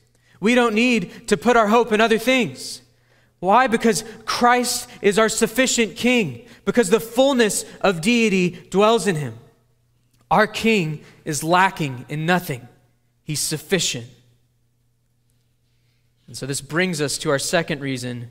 We 0.44 0.54
don't 0.54 0.74
need 0.74 1.28
to 1.28 1.38
put 1.38 1.57
our 1.57 1.68
hope 1.68 1.90
in 1.90 2.02
other 2.02 2.18
things. 2.18 2.83
Why? 3.40 3.66
Because 3.66 4.04
Christ 4.26 4.90
is 5.00 5.18
our 5.18 5.30
sufficient 5.30 5.96
king, 5.96 6.46
because 6.66 6.90
the 6.90 7.00
fullness 7.00 7.64
of 7.80 8.02
deity 8.02 8.50
dwells 8.68 9.07
in 9.07 9.16
him. 9.16 9.38
Our 10.30 10.46
King 10.46 11.02
is 11.24 11.42
lacking 11.42 12.04
in 12.11 12.26
nothing, 12.26 12.68
He's 13.22 13.40
sufficient. 13.40 14.04
And 16.26 16.37
so 16.37 16.44
this 16.44 16.61
brings 16.61 17.00
us 17.00 17.16
to 17.18 17.30
our 17.30 17.38
second 17.38 17.80
reason 17.80 18.28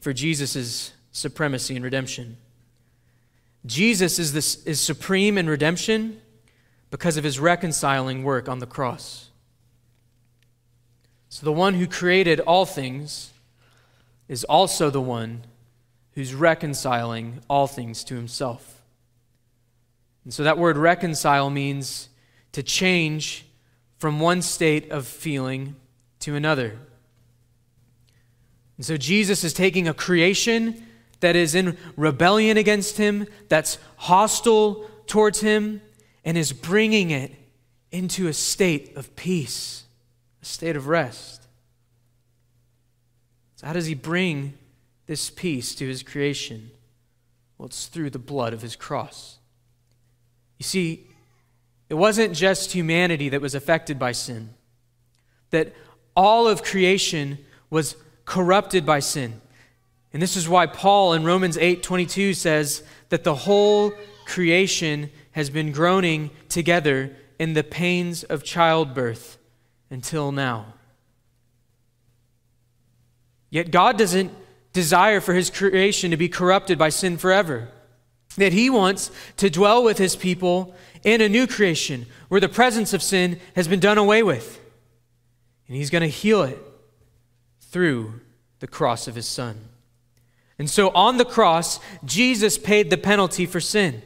for 0.00 0.12
Jesus' 0.12 0.92
supremacy 1.12 1.76
and 1.76 1.84
redemption. 1.84 2.36
Jesus 3.64 4.18
is, 4.18 4.32
this, 4.32 4.64
is 4.64 4.80
supreme 4.80 5.38
in 5.38 5.48
redemption 5.48 6.20
because 6.90 7.16
of 7.16 7.22
his 7.22 7.38
reconciling 7.38 8.24
work 8.24 8.48
on 8.48 8.58
the 8.58 8.66
cross. 8.66 9.30
So 11.34 11.44
the 11.44 11.52
one 11.52 11.74
who 11.74 11.88
created 11.88 12.38
all 12.38 12.64
things 12.64 13.32
is 14.28 14.44
also 14.44 14.88
the 14.88 15.00
one 15.00 15.42
who's 16.12 16.32
reconciling 16.32 17.40
all 17.50 17.66
things 17.66 18.04
to 18.04 18.14
himself. 18.14 18.84
And 20.22 20.32
so 20.32 20.44
that 20.44 20.58
word 20.58 20.76
reconcile 20.76 21.50
means 21.50 22.08
to 22.52 22.62
change 22.62 23.46
from 23.98 24.20
one 24.20 24.42
state 24.42 24.92
of 24.92 25.08
feeling 25.08 25.74
to 26.20 26.36
another. 26.36 26.78
And 28.76 28.86
so 28.86 28.96
Jesus 28.96 29.42
is 29.42 29.52
taking 29.52 29.88
a 29.88 29.92
creation 29.92 30.86
that 31.18 31.34
is 31.34 31.56
in 31.56 31.76
rebellion 31.96 32.56
against 32.56 32.96
him, 32.96 33.26
that's 33.48 33.78
hostile 33.96 34.88
towards 35.08 35.40
him, 35.40 35.80
and 36.24 36.38
is 36.38 36.52
bringing 36.52 37.10
it 37.10 37.34
into 37.90 38.28
a 38.28 38.32
state 38.32 38.96
of 38.96 39.16
peace, 39.16 39.83
a 40.44 40.46
state 40.46 40.76
of 40.76 40.88
rest. 40.88 41.46
So, 43.56 43.66
how 43.66 43.72
does 43.72 43.86
he 43.86 43.94
bring 43.94 44.52
this 45.06 45.30
peace 45.30 45.74
to 45.76 45.88
his 45.88 46.02
creation? 46.02 46.70
Well, 47.56 47.66
it's 47.66 47.86
through 47.86 48.10
the 48.10 48.18
blood 48.18 48.52
of 48.52 48.60
his 48.60 48.76
cross. 48.76 49.38
You 50.58 50.64
see, 50.64 51.06
it 51.88 51.94
wasn't 51.94 52.34
just 52.34 52.72
humanity 52.72 53.30
that 53.30 53.40
was 53.40 53.54
affected 53.54 53.98
by 53.98 54.12
sin, 54.12 54.50
that 55.48 55.72
all 56.14 56.46
of 56.46 56.62
creation 56.62 57.38
was 57.70 57.96
corrupted 58.26 58.84
by 58.84 59.00
sin. 59.00 59.40
And 60.12 60.20
this 60.20 60.36
is 60.36 60.46
why 60.46 60.66
Paul 60.66 61.14
in 61.14 61.24
Romans 61.24 61.56
8 61.56 61.82
22 61.82 62.34
says 62.34 62.82
that 63.08 63.24
the 63.24 63.34
whole 63.34 63.94
creation 64.26 65.10
has 65.32 65.48
been 65.48 65.72
groaning 65.72 66.30
together 66.50 67.16
in 67.38 67.54
the 67.54 67.64
pains 67.64 68.24
of 68.24 68.44
childbirth 68.44 69.38
until 69.90 70.32
now. 70.32 70.66
Yet 73.50 73.70
God 73.70 73.96
doesn't 73.96 74.32
desire 74.72 75.20
for 75.20 75.34
his 75.34 75.50
creation 75.50 76.10
to 76.10 76.16
be 76.16 76.28
corrupted 76.28 76.78
by 76.78 76.88
sin 76.88 77.16
forever 77.16 77.68
that 78.36 78.52
he 78.52 78.70
wants 78.70 79.10
to 79.36 79.50
dwell 79.50 79.84
with 79.84 79.98
his 79.98 80.16
people 80.16 80.74
in 81.02 81.20
a 81.20 81.28
new 81.28 81.46
creation 81.46 82.06
where 82.28 82.40
the 82.40 82.48
presence 82.48 82.92
of 82.92 83.02
sin 83.02 83.40
has 83.54 83.68
been 83.68 83.80
done 83.80 83.98
away 83.98 84.22
with. 84.22 84.60
And 85.68 85.76
he's 85.76 85.90
going 85.90 86.02
to 86.02 86.08
heal 86.08 86.42
it 86.42 86.58
through 87.60 88.20
the 88.60 88.66
cross 88.66 89.08
of 89.08 89.14
his 89.14 89.26
son. 89.26 89.56
And 90.58 90.68
so 90.68 90.90
on 90.90 91.16
the 91.16 91.24
cross, 91.24 91.80
Jesus 92.04 92.58
paid 92.58 92.90
the 92.90 92.96
penalty 92.96 93.46
for 93.46 93.60
sin. 93.60 94.02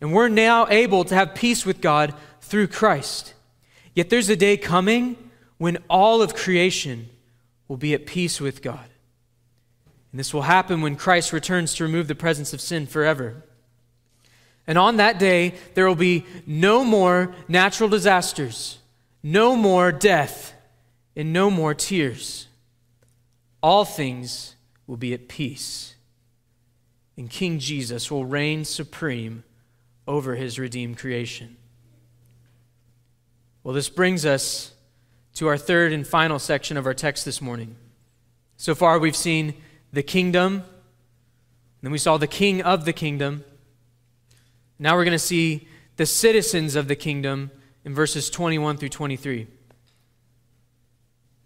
And 0.00 0.12
we're 0.12 0.28
now 0.28 0.66
able 0.68 1.04
to 1.04 1.14
have 1.14 1.34
peace 1.34 1.64
with 1.64 1.80
God 1.80 2.14
through 2.40 2.68
Christ. 2.68 3.34
Yet 3.94 4.10
there's 4.10 4.28
a 4.28 4.36
day 4.36 4.56
coming 4.56 5.16
when 5.58 5.78
all 5.88 6.22
of 6.22 6.34
creation 6.34 7.08
will 7.68 7.76
be 7.76 7.94
at 7.94 8.06
peace 8.06 8.40
with 8.40 8.62
God. 8.62 8.88
And 10.10 10.18
this 10.18 10.34
will 10.34 10.42
happen 10.42 10.82
when 10.82 10.96
Christ 10.96 11.32
returns 11.32 11.74
to 11.74 11.84
remove 11.84 12.08
the 12.08 12.14
presence 12.14 12.52
of 12.52 12.60
sin 12.60 12.86
forever. 12.86 13.44
And 14.66 14.78
on 14.78 14.98
that 14.98 15.18
day, 15.18 15.54
there 15.74 15.86
will 15.86 15.94
be 15.94 16.26
no 16.46 16.84
more 16.84 17.34
natural 17.48 17.88
disasters, 17.88 18.78
no 19.22 19.56
more 19.56 19.90
death, 19.90 20.52
and 21.16 21.32
no 21.32 21.50
more 21.50 21.74
tears. 21.74 22.46
All 23.62 23.84
things 23.84 24.54
will 24.86 24.96
be 24.96 25.14
at 25.14 25.28
peace. 25.28 25.94
And 27.16 27.30
King 27.30 27.58
Jesus 27.58 28.10
will 28.10 28.24
reign 28.24 28.64
supreme 28.64 29.44
over 30.06 30.34
his 30.34 30.58
redeemed 30.58 30.98
creation. 30.98 31.56
Well, 33.64 33.74
this 33.74 33.88
brings 33.88 34.26
us 34.26 34.72
to 35.34 35.46
our 35.46 35.56
third 35.56 35.92
and 35.92 36.06
final 36.06 36.38
section 36.38 36.76
of 36.76 36.84
our 36.84 36.94
text 36.94 37.24
this 37.24 37.40
morning. 37.40 37.76
So 38.56 38.74
far, 38.74 38.98
we've 38.98 39.16
seen 39.16 39.54
the 39.92 40.02
kingdom. 40.02 40.64
Then 41.80 41.92
we 41.92 41.98
saw 41.98 42.16
the 42.16 42.26
king 42.26 42.60
of 42.62 42.84
the 42.84 42.92
kingdom. 42.92 43.44
Now 44.78 44.96
we're 44.96 45.04
going 45.04 45.12
to 45.12 45.18
see 45.18 45.68
the 45.96 46.06
citizens 46.06 46.74
of 46.74 46.88
the 46.88 46.96
kingdom 46.96 47.52
in 47.84 47.94
verses 47.94 48.30
21 48.30 48.78
through 48.78 48.88
23. 48.88 49.46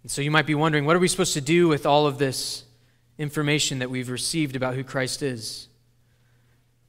And 0.01 0.11
so 0.11 0.21
you 0.21 0.31
might 0.31 0.45
be 0.47 0.55
wondering, 0.55 0.85
what 0.85 0.95
are 0.95 0.99
we 0.99 1.07
supposed 1.07 1.33
to 1.33 1.41
do 1.41 1.67
with 1.67 1.85
all 1.85 2.07
of 2.07 2.17
this 2.17 2.63
information 3.19 3.79
that 3.79 3.89
we've 3.91 4.09
received 4.09 4.55
about 4.55 4.73
who 4.73 4.83
Christ 4.83 5.21
is? 5.21 5.67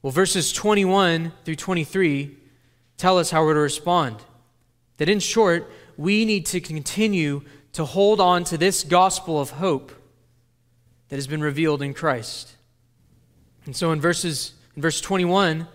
Well, 0.01 0.11
verses 0.11 0.51
21 0.53 1.33
through 1.43 1.55
23 1.55 2.35
tell 2.97 3.19
us 3.19 3.29
how 3.29 3.43
we're 3.43 3.53
to 3.53 3.59
respond. 3.59 4.23
That 4.99 5.09
in 5.09 5.19
short, 5.19 5.69
we 5.97 6.23
need 6.23 6.45
to 6.47 6.61
continue 6.61 7.41
to 7.73 7.83
hold 7.83 8.21
on 8.21 8.43
to 8.45 8.57
this 8.57 8.83
gospel 8.83 9.41
of 9.41 9.51
hope 9.51 9.91
that 11.09 11.15
has 11.15 11.27
been 11.27 11.41
revealed 11.41 11.81
in 11.81 11.93
Christ. 11.93 12.55
And 13.65 13.75
so 13.75 13.91
in 13.91 13.99
verses 13.99 14.53
in 14.75 14.81
verse 14.81 15.01
21, 15.01 15.67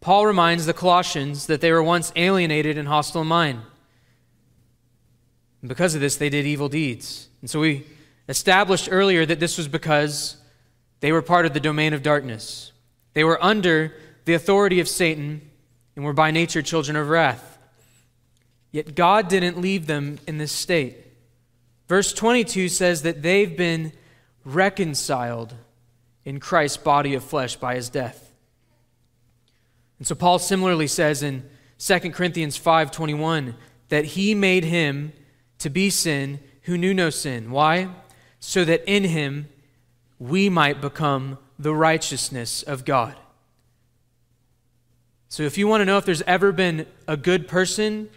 Paul 0.00 0.26
reminds 0.26 0.66
the 0.66 0.72
Colossians 0.72 1.46
that 1.46 1.60
they 1.60 1.72
were 1.72 1.82
once 1.82 2.12
alienated 2.16 2.78
and 2.78 2.88
hostile 2.88 3.22
in 3.22 3.28
mind. 3.28 3.60
And 5.62 5.68
because 5.68 5.94
of 5.94 6.00
this, 6.00 6.16
they 6.16 6.28
did 6.28 6.46
evil 6.46 6.68
deeds. 6.68 7.28
And 7.40 7.50
so 7.50 7.60
we 7.60 7.86
established 8.28 8.88
earlier 8.90 9.26
that 9.26 9.40
this 9.40 9.58
was 9.58 9.68
because 9.68 10.36
they 11.00 11.12
were 11.12 11.22
part 11.22 11.46
of 11.46 11.54
the 11.54 11.60
domain 11.60 11.92
of 11.92 12.02
darkness. 12.02 12.72
They 13.14 13.24
were 13.24 13.42
under 13.42 13.94
the 14.26 14.34
authority 14.34 14.80
of 14.80 14.88
Satan 14.88 15.40
and 15.94 16.04
were 16.04 16.12
by 16.12 16.30
nature 16.30 16.62
children 16.62 16.96
of 16.96 17.08
wrath. 17.08 17.55
Yet 18.76 18.94
God 18.94 19.28
didn't 19.28 19.58
leave 19.58 19.86
them 19.86 20.18
in 20.26 20.36
this 20.36 20.52
state. 20.52 20.98
Verse 21.88 22.12
22 22.12 22.68
says 22.68 23.00
that 23.04 23.22
they've 23.22 23.56
been 23.56 23.94
reconciled 24.44 25.54
in 26.26 26.40
Christ's 26.40 26.76
body 26.76 27.14
of 27.14 27.24
flesh 27.24 27.56
by 27.56 27.76
his 27.76 27.88
death. 27.88 28.34
And 29.96 30.06
so 30.06 30.14
Paul 30.14 30.38
similarly 30.38 30.88
says 30.88 31.22
in 31.22 31.48
2 31.78 32.12
Corinthians 32.12 32.58
5:21 32.58 33.54
that 33.88 34.04
he 34.04 34.34
made 34.34 34.64
him 34.64 35.14
to 35.56 35.70
be 35.70 35.88
sin 35.88 36.38
who 36.64 36.76
knew 36.76 36.92
no 36.92 37.08
sin. 37.08 37.50
Why? 37.50 37.88
So 38.40 38.62
that 38.66 38.84
in 38.86 39.04
him 39.04 39.48
we 40.18 40.50
might 40.50 40.82
become 40.82 41.38
the 41.58 41.74
righteousness 41.74 42.62
of 42.62 42.84
God. 42.84 43.16
So 45.30 45.44
if 45.44 45.56
you 45.56 45.66
want 45.66 45.80
to 45.80 45.86
know 45.86 45.96
if 45.96 46.04
there's 46.04 46.20
ever 46.26 46.52
been 46.52 46.86
a 47.08 47.16
good 47.16 47.48
person, 47.48 48.10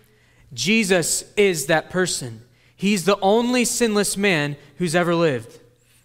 Jesus 0.53 1.23
is 1.35 1.67
that 1.67 1.89
person. 1.89 2.41
He's 2.75 3.05
the 3.05 3.19
only 3.19 3.65
sinless 3.65 4.17
man 4.17 4.55
who's 4.77 4.95
ever 4.95 5.13
lived. 5.13 5.59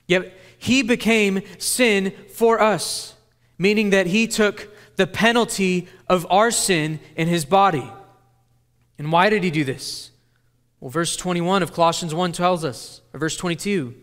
Yet 0.07 0.35
he 0.59 0.83
became 0.83 1.43
sin 1.59 2.13
for 2.35 2.61
us, 2.61 3.15
meaning 3.59 3.91
that 3.91 4.07
he 4.07 4.27
took 4.27 4.69
the 4.97 5.07
penalty 5.07 5.89
of 6.09 6.27
our 6.31 6.51
sin 6.51 7.01
in 7.17 7.29
his 7.29 7.45
body. 7.45 7.89
And 8.99 9.11
why 9.11 9.31
did 9.31 9.43
he 9.43 9.51
do 9.51 9.65
this? 9.65 10.11
Well, 10.81 10.91
verse 10.91 11.17
21 11.17 11.63
of 11.63 11.73
Colossians 11.73 12.15
1 12.15 12.33
tells 12.33 12.65
us, 12.65 13.01
or 13.13 13.21
verse 13.21 13.37
22, 13.37 13.95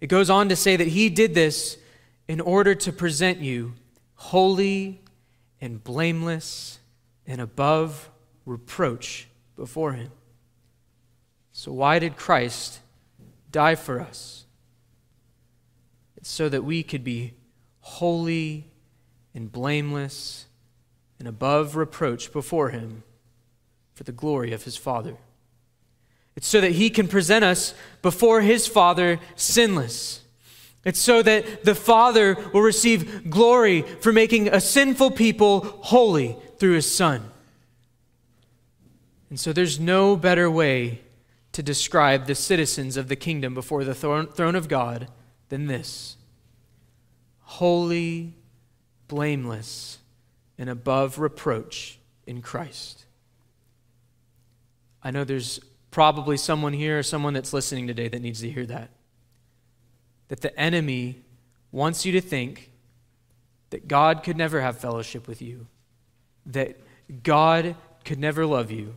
it 0.00 0.06
goes 0.06 0.30
on 0.30 0.48
to 0.48 0.56
say 0.56 0.76
that 0.76 0.88
he 0.88 1.08
did 1.08 1.34
this 1.34 1.78
in 2.28 2.40
order 2.40 2.74
to 2.74 2.92
present 2.92 3.38
you 3.38 3.74
holy 4.14 5.00
and 5.60 5.82
blameless 5.82 6.78
and 7.26 7.40
above 7.40 8.10
reproach 8.46 9.28
before 9.56 9.92
him. 9.92 10.10
So, 11.52 11.72
why 11.72 11.98
did 11.98 12.16
Christ 12.16 12.80
die 13.50 13.74
for 13.74 14.00
us? 14.00 14.46
It's 16.16 16.30
so 16.30 16.48
that 16.48 16.64
we 16.64 16.82
could 16.82 17.04
be 17.04 17.34
holy 17.80 18.70
and 19.34 19.50
blameless 19.50 20.46
and 21.18 21.28
above 21.28 21.76
reproach 21.76 22.32
before 22.32 22.70
him 22.70 23.02
for 23.94 24.04
the 24.04 24.12
glory 24.12 24.52
of 24.52 24.64
his 24.64 24.76
Father. 24.76 25.16
It's 26.36 26.46
so 26.46 26.60
that 26.60 26.72
he 26.72 26.90
can 26.90 27.08
present 27.08 27.44
us 27.44 27.74
before 28.00 28.40
his 28.40 28.66
Father 28.66 29.20
sinless. 29.36 30.20
It's 30.84 30.98
so 30.98 31.22
that 31.22 31.64
the 31.64 31.74
Father 31.74 32.36
will 32.52 32.62
receive 32.62 33.30
glory 33.30 33.82
for 33.82 34.12
making 34.12 34.48
a 34.48 34.60
sinful 34.60 35.12
people 35.12 35.60
holy 35.60 36.36
through 36.58 36.74
his 36.74 36.92
Son. 36.92 37.31
And 39.32 39.40
so 39.40 39.54
there's 39.54 39.80
no 39.80 40.14
better 40.14 40.50
way 40.50 41.00
to 41.52 41.62
describe 41.62 42.26
the 42.26 42.34
citizens 42.34 42.98
of 42.98 43.08
the 43.08 43.16
kingdom 43.16 43.54
before 43.54 43.82
the 43.82 43.94
throne 43.94 44.54
of 44.54 44.68
God 44.68 45.08
than 45.48 45.68
this 45.68 46.18
holy, 47.40 48.34
blameless, 49.08 50.00
and 50.58 50.68
above 50.68 51.18
reproach 51.18 51.98
in 52.26 52.42
Christ. 52.42 53.06
I 55.02 55.10
know 55.10 55.24
there's 55.24 55.60
probably 55.90 56.36
someone 56.36 56.74
here 56.74 56.98
or 56.98 57.02
someone 57.02 57.32
that's 57.32 57.54
listening 57.54 57.86
today 57.86 58.08
that 58.08 58.20
needs 58.20 58.42
to 58.42 58.50
hear 58.50 58.66
that. 58.66 58.90
That 60.28 60.42
the 60.42 60.54
enemy 60.60 61.22
wants 61.70 62.04
you 62.04 62.12
to 62.12 62.20
think 62.20 62.70
that 63.70 63.88
God 63.88 64.24
could 64.24 64.36
never 64.36 64.60
have 64.60 64.76
fellowship 64.76 65.26
with 65.26 65.40
you, 65.40 65.68
that 66.44 66.76
God 67.22 67.76
could 68.04 68.18
never 68.18 68.44
love 68.44 68.70
you. 68.70 68.92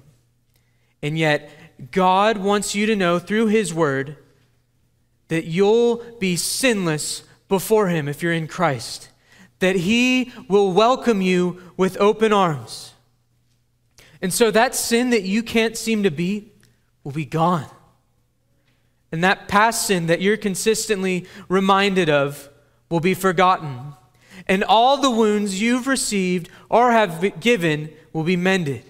And 1.01 1.17
yet, 1.17 1.49
God 1.91 2.37
wants 2.37 2.75
you 2.75 2.85
to 2.85 2.95
know 2.95 3.19
through 3.19 3.47
His 3.47 3.73
Word 3.73 4.17
that 5.27 5.45
you'll 5.45 5.97
be 6.19 6.35
sinless 6.35 7.23
before 7.47 7.87
Him 7.87 8.07
if 8.07 8.21
you're 8.21 8.33
in 8.33 8.47
Christ, 8.47 9.09
that 9.59 9.75
He 9.75 10.31
will 10.47 10.71
welcome 10.71 11.21
you 11.21 11.61
with 11.77 11.97
open 11.99 12.33
arms. 12.33 12.93
And 14.21 14.33
so, 14.33 14.51
that 14.51 14.75
sin 14.75 15.09
that 15.11 15.23
you 15.23 15.43
can't 15.43 15.77
seem 15.77 16.03
to 16.03 16.11
beat, 16.11 16.55
will 17.03 17.11
be 17.11 17.25
gone. 17.25 17.67
And 19.11 19.23
that 19.23 19.47
past 19.47 19.87
sin 19.87 20.07
that 20.07 20.19
you're 20.19 20.35
consistently 20.35 21.25
reminded 21.47 22.09
of 22.09 22.49
will 22.89 22.99
be 22.99 23.13
forgotten. 23.13 23.93
And 24.47 24.63
all 24.63 24.97
the 24.97 25.11
wounds 25.11 25.61
you've 25.61 25.87
received 25.87 26.49
or 26.69 26.91
have 26.91 27.39
given 27.39 27.93
will 28.11 28.23
be 28.23 28.35
mended. 28.35 28.83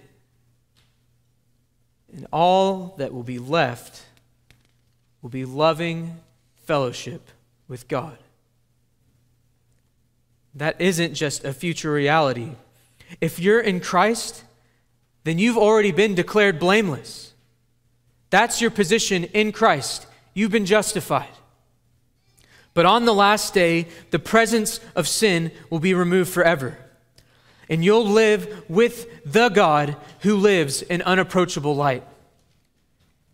And 2.15 2.28
all 2.32 2.95
that 2.97 3.13
will 3.13 3.23
be 3.23 3.39
left 3.39 4.04
will 5.21 5.30
be 5.30 5.45
loving 5.45 6.17
fellowship 6.63 7.30
with 7.67 7.88
God. 7.88 8.17
That 10.54 10.80
isn't 10.80 11.13
just 11.13 11.43
a 11.43 11.51
future 11.51 11.91
reality. 11.91 12.51
If 13.19 13.39
you're 13.39 13.60
in 13.60 13.82
Christ, 13.82 14.43
then 15.25 15.38
you've 15.39 15.58
already 15.58 15.91
been 15.91 16.15
declared 16.15 16.60
blameless. 16.60 17.34
That's 18.30 18.62
your 18.62 18.71
position 18.71 19.25
in 19.25 19.51
Christ. 19.51 20.08
You've 20.34 20.51
been 20.51 20.65
justified. 20.65 21.28
But 22.73 22.86
on 22.86 23.06
the 23.06 23.13
last 23.13 23.54
day, 23.54 23.88
the 24.12 24.19
presence 24.19 24.80
of 24.95 25.08
sin 25.08 25.51
will 25.69 25.80
be 25.80 25.93
removed 25.93 26.30
forever. 26.30 26.78
And 27.69 27.84
you'll 27.84 28.08
live 28.08 28.63
with 28.69 29.08
the 29.25 29.49
God 29.49 29.97
who 30.19 30.36
lives 30.36 30.82
in 30.82 31.01
unapproachable 31.01 31.75
light. 31.75 32.04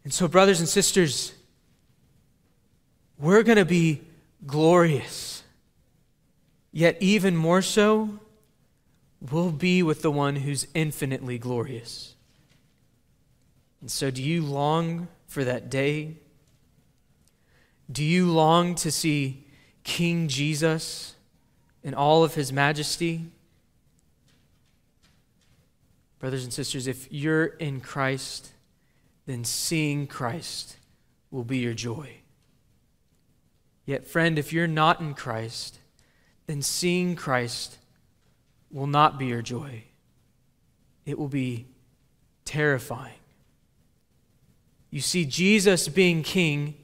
And 0.04 0.13
so, 0.13 0.28
brothers 0.28 0.60
and 0.60 0.70
sisters, 0.70 1.34
we're 3.20 3.44
going 3.44 3.58
to 3.58 3.65
be 3.65 4.02
glorious. 4.46 5.44
Yet, 6.72 6.98
even 7.00 7.36
more 7.36 7.62
so, 7.62 8.20
we'll 9.20 9.52
be 9.52 9.84
with 9.84 10.02
the 10.02 10.12
one 10.12 10.38
who's 10.38 10.67
infinitely 10.74 11.38
glorious. 11.38 12.15
And 13.82 13.91
so, 13.91 14.10
do 14.10 14.24
you 14.24 14.44
long 14.44 15.08
for 15.28 15.44
that 15.44 15.70
day? 15.70 16.15
Do 17.91 18.04
you 18.04 18.32
long 18.32 18.76
to 18.76 18.91
see 18.91 19.46
King 19.84 20.28
Jesus 20.28 21.15
in 21.84 21.94
all 21.94 22.24
of 22.24 22.36
his 22.36 22.54
majesty? 22.54 23.26
Brothers 26.22 26.44
and 26.44 26.54
sisters, 26.54 26.86
if 26.86 27.12
you're 27.12 27.46
in 27.46 27.82
Christ, 27.82 28.52
then 29.26 29.44
seeing 29.44 30.06
Christ 30.06 30.78
will 31.32 31.44
be 31.44 31.58
your 31.58 31.74
joy. 31.74 32.12
Yet, 33.88 34.06
friend, 34.06 34.38
if 34.38 34.54
you're 34.54 34.68
not 34.68 35.00
in 35.00 35.16
Christ, 35.16 35.80
then 36.46 36.62
seeing 36.62 37.16
Christ 37.16 37.80
will 38.70 38.86
not 38.86 39.18
be 39.18 39.26
your 39.26 39.42
joy. 39.42 39.86
It 41.08 41.18
will 41.18 41.28
be 41.28 41.66
terrifying. 42.46 43.18
You 44.92 45.02
see, 45.02 45.26
Jesus 45.26 45.88
being 45.88 46.22
king 46.22 46.76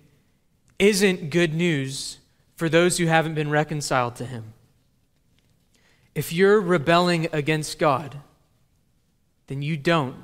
isn't 0.80 1.30
good 1.30 1.54
news 1.54 2.18
for 2.56 2.70
those 2.70 2.98
who 2.98 3.06
haven't 3.06 3.36
been 3.36 3.52
reconciled 3.52 4.16
to 4.16 4.26
him. 4.26 4.54
If 6.16 6.34
you're 6.34 6.60
rebelling 6.60 7.28
against 7.32 7.78
God, 7.78 8.20
then 9.48 9.62
you 9.62 9.78
don't 9.78 10.16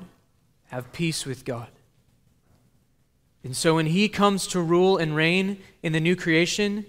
have 0.66 0.92
peace 0.92 1.26
with 1.26 1.44
God. 1.44 1.68
And 3.42 3.56
so 3.56 3.74
when 3.74 3.86
he 3.86 4.08
comes 4.08 4.46
to 4.48 4.60
rule 4.60 4.96
and 4.96 5.14
reign 5.14 5.58
in 5.82 5.92
the 5.92 6.00
new 6.00 6.16
creation, 6.16 6.86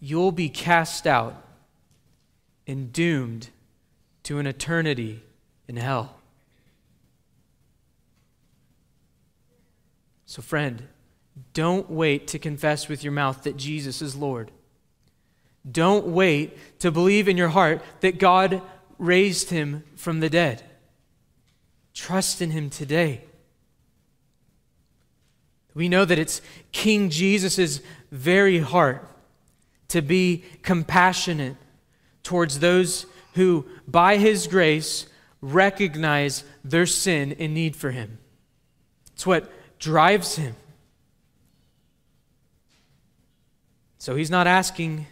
you'll 0.00 0.32
be 0.32 0.48
cast 0.48 1.06
out 1.06 1.42
and 2.66 2.92
doomed 2.92 3.48
to 4.22 4.38
an 4.38 4.46
eternity 4.46 5.22
in 5.66 5.76
hell. 5.76 6.16
So, 10.26 10.40
friend, 10.40 10.88
don't 11.52 11.90
wait 11.90 12.28
to 12.28 12.38
confess 12.38 12.88
with 12.88 13.04
your 13.04 13.12
mouth 13.12 13.42
that 13.42 13.56
Jesus 13.56 14.00
is 14.00 14.16
Lord. 14.16 14.50
Don't 15.70 16.06
wait 16.06 16.78
to 16.80 16.90
believe 16.90 17.28
in 17.28 17.36
your 17.36 17.50
heart 17.50 17.82
that 18.00 18.18
God 18.18 18.62
raised 18.98 19.50
him 19.50 19.84
from 19.96 20.20
the 20.20 20.30
dead. 20.30 20.62
Trust 21.94 22.40
in 22.40 22.50
him 22.50 22.70
today. 22.70 23.22
We 25.74 25.88
know 25.88 26.04
that 26.04 26.18
it's 26.18 26.42
King 26.70 27.10
Jesus' 27.10 27.80
very 28.10 28.58
heart 28.58 29.08
to 29.88 30.02
be 30.02 30.44
compassionate 30.62 31.56
towards 32.22 32.60
those 32.60 33.06
who, 33.34 33.66
by 33.86 34.16
His 34.16 34.46
grace, 34.46 35.06
recognize 35.40 36.44
their 36.62 36.86
sin 36.86 37.34
and 37.38 37.54
need 37.54 37.74
for 37.74 37.90
Him. 37.90 38.18
It's 39.14 39.26
what 39.26 39.50
drives 39.78 40.36
Him. 40.36 40.54
So 43.98 44.14
He's 44.14 44.30
not 44.30 44.46
asking 44.46 45.06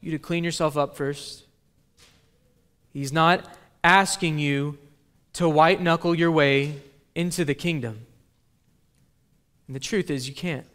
you 0.00 0.10
to 0.12 0.18
clean 0.18 0.44
yourself 0.44 0.76
up 0.76 0.96
first. 0.96 1.44
He's 2.92 3.12
not 3.12 3.56
asking 3.84 4.38
you 4.38 4.78
to 5.34 5.48
white 5.48 5.80
knuckle 5.80 6.14
your 6.14 6.30
way 6.30 6.76
into 7.14 7.44
the 7.44 7.54
kingdom. 7.54 8.06
And 9.66 9.76
the 9.76 9.80
truth 9.80 10.10
is, 10.10 10.28
you 10.28 10.34
can't. 10.34 10.66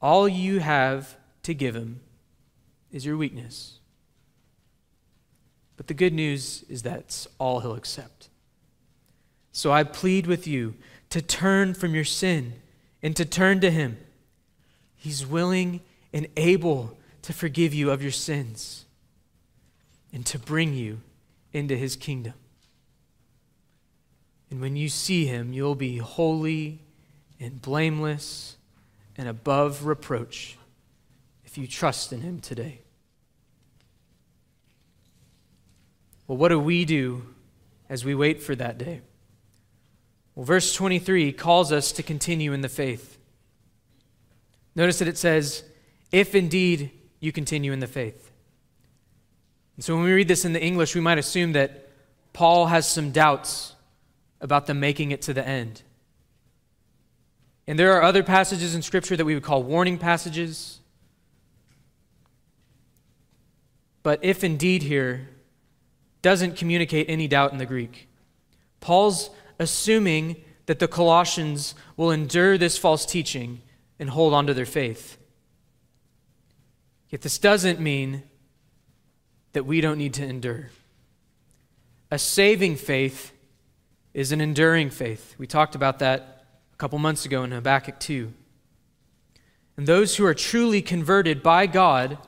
All 0.00 0.28
you 0.28 0.60
have 0.60 1.16
to 1.42 1.54
give 1.54 1.74
him 1.74 2.00
is 2.92 3.04
your 3.04 3.16
weakness. 3.16 3.78
But 5.76 5.88
the 5.88 5.94
good 5.94 6.12
news 6.12 6.64
is 6.68 6.82
that's 6.82 7.26
all 7.38 7.60
he'll 7.60 7.74
accept. 7.74 8.28
So 9.52 9.72
I 9.72 9.84
plead 9.84 10.26
with 10.26 10.46
you 10.46 10.74
to 11.10 11.20
turn 11.22 11.74
from 11.74 11.94
your 11.94 12.04
sin 12.04 12.54
and 13.02 13.14
to 13.16 13.24
turn 13.24 13.60
to 13.60 13.70
him. 13.70 13.98
He's 14.96 15.26
willing 15.26 15.80
and 16.12 16.26
able 16.36 16.96
to 17.22 17.32
forgive 17.32 17.74
you 17.74 17.90
of 17.90 18.02
your 18.02 18.12
sins 18.12 18.84
and 20.12 20.24
to 20.26 20.38
bring 20.38 20.74
you 20.74 21.00
into 21.52 21.76
his 21.76 21.96
kingdom. 21.96 22.34
And 24.54 24.60
when 24.60 24.76
you 24.76 24.88
see 24.88 25.26
him, 25.26 25.52
you'll 25.52 25.74
be 25.74 25.98
holy 25.98 26.78
and 27.40 27.60
blameless 27.60 28.56
and 29.18 29.26
above 29.26 29.84
reproach 29.84 30.56
if 31.44 31.58
you 31.58 31.66
trust 31.66 32.12
in 32.12 32.20
him 32.20 32.38
today. 32.38 32.78
Well, 36.28 36.38
what 36.38 36.50
do 36.50 36.60
we 36.60 36.84
do 36.84 37.34
as 37.88 38.04
we 38.04 38.14
wait 38.14 38.44
for 38.44 38.54
that 38.54 38.78
day? 38.78 39.00
Well, 40.36 40.46
verse 40.46 40.72
23 40.72 41.32
calls 41.32 41.72
us 41.72 41.90
to 41.90 42.04
continue 42.04 42.52
in 42.52 42.60
the 42.60 42.68
faith. 42.68 43.18
Notice 44.76 45.00
that 45.00 45.08
it 45.08 45.18
says, 45.18 45.64
if 46.12 46.32
indeed 46.36 46.92
you 47.18 47.32
continue 47.32 47.72
in 47.72 47.80
the 47.80 47.88
faith. 47.88 48.30
And 49.74 49.84
so 49.84 49.96
when 49.96 50.04
we 50.04 50.12
read 50.12 50.28
this 50.28 50.44
in 50.44 50.52
the 50.52 50.62
English, 50.62 50.94
we 50.94 51.00
might 51.00 51.18
assume 51.18 51.54
that 51.54 51.88
Paul 52.32 52.66
has 52.66 52.88
some 52.88 53.10
doubts 53.10 53.73
about 54.44 54.66
them 54.66 54.78
making 54.78 55.10
it 55.10 55.22
to 55.22 55.32
the 55.32 55.44
end. 55.46 55.82
And 57.66 57.78
there 57.78 57.94
are 57.94 58.02
other 58.02 58.22
passages 58.22 58.74
in 58.74 58.82
Scripture 58.82 59.16
that 59.16 59.24
we 59.24 59.34
would 59.34 59.42
call 59.42 59.62
warning 59.62 59.98
passages. 59.98 60.80
But 64.02 64.22
if 64.22 64.44
indeed 64.44 64.82
here 64.82 65.30
doesn't 66.20 66.56
communicate 66.56 67.08
any 67.08 67.26
doubt 67.26 67.52
in 67.52 67.58
the 67.58 67.66
Greek. 67.66 68.08
Paul's 68.80 69.28
assuming 69.58 70.36
that 70.66 70.78
the 70.78 70.88
Colossians 70.88 71.74
will 71.96 72.10
endure 72.10 72.56
this 72.56 72.78
false 72.78 73.04
teaching 73.04 73.60
and 73.98 74.08
hold 74.08 74.32
on 74.32 74.46
to 74.46 74.54
their 74.54 74.64
faith. 74.64 75.18
Yet 77.10 77.20
this 77.20 77.38
doesn't 77.38 77.78
mean 77.78 78.22
that 79.52 79.64
we 79.64 79.82
don't 79.82 79.98
need 79.98 80.14
to 80.14 80.24
endure. 80.24 80.70
A 82.10 82.18
saving 82.18 82.76
faith 82.76 83.33
is 84.14 84.30
an 84.32 84.40
enduring 84.40 84.88
faith. 84.90 85.34
We 85.36 85.46
talked 85.46 85.74
about 85.74 85.98
that 85.98 86.46
a 86.72 86.76
couple 86.76 86.98
months 86.98 87.26
ago 87.26 87.42
in 87.42 87.50
Habakkuk 87.50 87.98
2. 87.98 88.32
And 89.76 89.86
those 89.86 90.16
who 90.16 90.24
are 90.24 90.34
truly 90.34 90.80
converted 90.80 91.42
by 91.42 91.66
God 91.66 92.18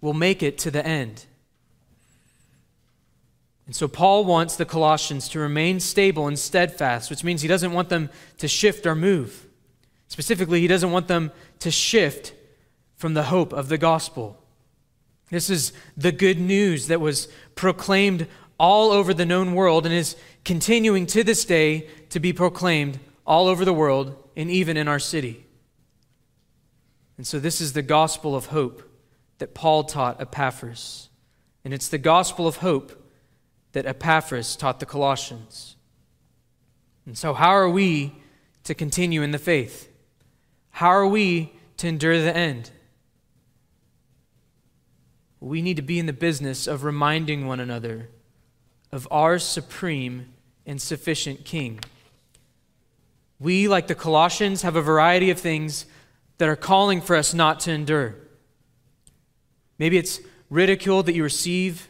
will 0.00 0.14
make 0.14 0.42
it 0.42 0.56
to 0.58 0.70
the 0.70 0.84
end. 0.84 1.26
And 3.66 3.76
so 3.76 3.88
Paul 3.88 4.24
wants 4.24 4.56
the 4.56 4.64
Colossians 4.64 5.28
to 5.30 5.38
remain 5.38 5.80
stable 5.80 6.26
and 6.26 6.38
steadfast, 6.38 7.10
which 7.10 7.24
means 7.24 7.42
he 7.42 7.48
doesn't 7.48 7.72
want 7.72 7.88
them 7.88 8.10
to 8.38 8.48
shift 8.48 8.86
or 8.86 8.94
move. 8.94 9.46
Specifically, 10.08 10.60
he 10.60 10.66
doesn't 10.66 10.92
want 10.92 11.08
them 11.08 11.30
to 11.60 11.70
shift 11.70 12.34
from 12.96 13.14
the 13.14 13.24
hope 13.24 13.52
of 13.52 13.68
the 13.68 13.78
gospel. 13.78 14.42
This 15.30 15.48
is 15.50 15.72
the 15.96 16.12
good 16.12 16.38
news 16.38 16.86
that 16.88 17.00
was 17.00 17.28
proclaimed 17.54 18.28
all 18.64 18.92
over 18.92 19.12
the 19.12 19.26
known 19.26 19.52
world 19.52 19.84
and 19.84 19.94
is 19.94 20.16
continuing 20.42 21.04
to 21.04 21.22
this 21.22 21.44
day 21.44 21.86
to 22.08 22.18
be 22.18 22.32
proclaimed 22.32 22.98
all 23.26 23.46
over 23.46 23.62
the 23.62 23.74
world 23.74 24.16
and 24.36 24.50
even 24.50 24.78
in 24.78 24.88
our 24.88 24.98
city. 24.98 25.44
And 27.18 27.26
so, 27.26 27.38
this 27.38 27.60
is 27.60 27.74
the 27.74 27.82
gospel 27.82 28.34
of 28.34 28.46
hope 28.46 28.82
that 29.36 29.52
Paul 29.52 29.84
taught 29.84 30.18
Epaphras. 30.18 31.10
And 31.62 31.74
it's 31.74 31.88
the 31.88 31.98
gospel 31.98 32.48
of 32.48 32.56
hope 32.56 33.06
that 33.72 33.84
Epaphras 33.84 34.56
taught 34.56 34.80
the 34.80 34.86
Colossians. 34.86 35.76
And 37.04 37.18
so, 37.18 37.34
how 37.34 37.50
are 37.50 37.68
we 37.68 38.14
to 38.62 38.74
continue 38.74 39.20
in 39.20 39.30
the 39.30 39.38
faith? 39.38 39.92
How 40.70 40.88
are 40.88 41.06
we 41.06 41.52
to 41.76 41.86
endure 41.86 42.18
the 42.18 42.34
end? 42.34 42.70
we 45.44 45.60
need 45.60 45.76
to 45.76 45.82
be 45.82 45.98
in 45.98 46.06
the 46.06 46.12
business 46.14 46.66
of 46.66 46.84
reminding 46.84 47.46
one 47.46 47.60
another 47.60 48.08
of 48.94 49.08
our 49.10 49.40
supreme 49.40 50.32
and 50.64 50.80
sufficient 50.80 51.44
King. 51.44 51.80
We, 53.40 53.66
like 53.66 53.88
the 53.88 53.94
Colossians, 53.96 54.62
have 54.62 54.76
a 54.76 54.82
variety 54.82 55.30
of 55.30 55.40
things 55.40 55.86
that 56.38 56.48
are 56.48 56.54
calling 56.54 57.00
for 57.00 57.16
us 57.16 57.34
not 57.34 57.58
to 57.60 57.72
endure. 57.72 58.14
Maybe 59.80 59.98
it's 59.98 60.20
ridicule 60.48 61.02
that 61.02 61.12
you 61.12 61.24
receive 61.24 61.88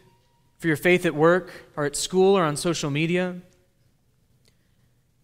for 0.57 0.67
your 0.67 0.79
faith 0.79 1.05
at 1.05 1.15
work 1.15 1.53
or 1.77 1.85
at 1.85 1.95
school 1.95 2.39
or 2.39 2.43
on 2.43 2.57
social 2.57 2.89
media. 2.89 3.37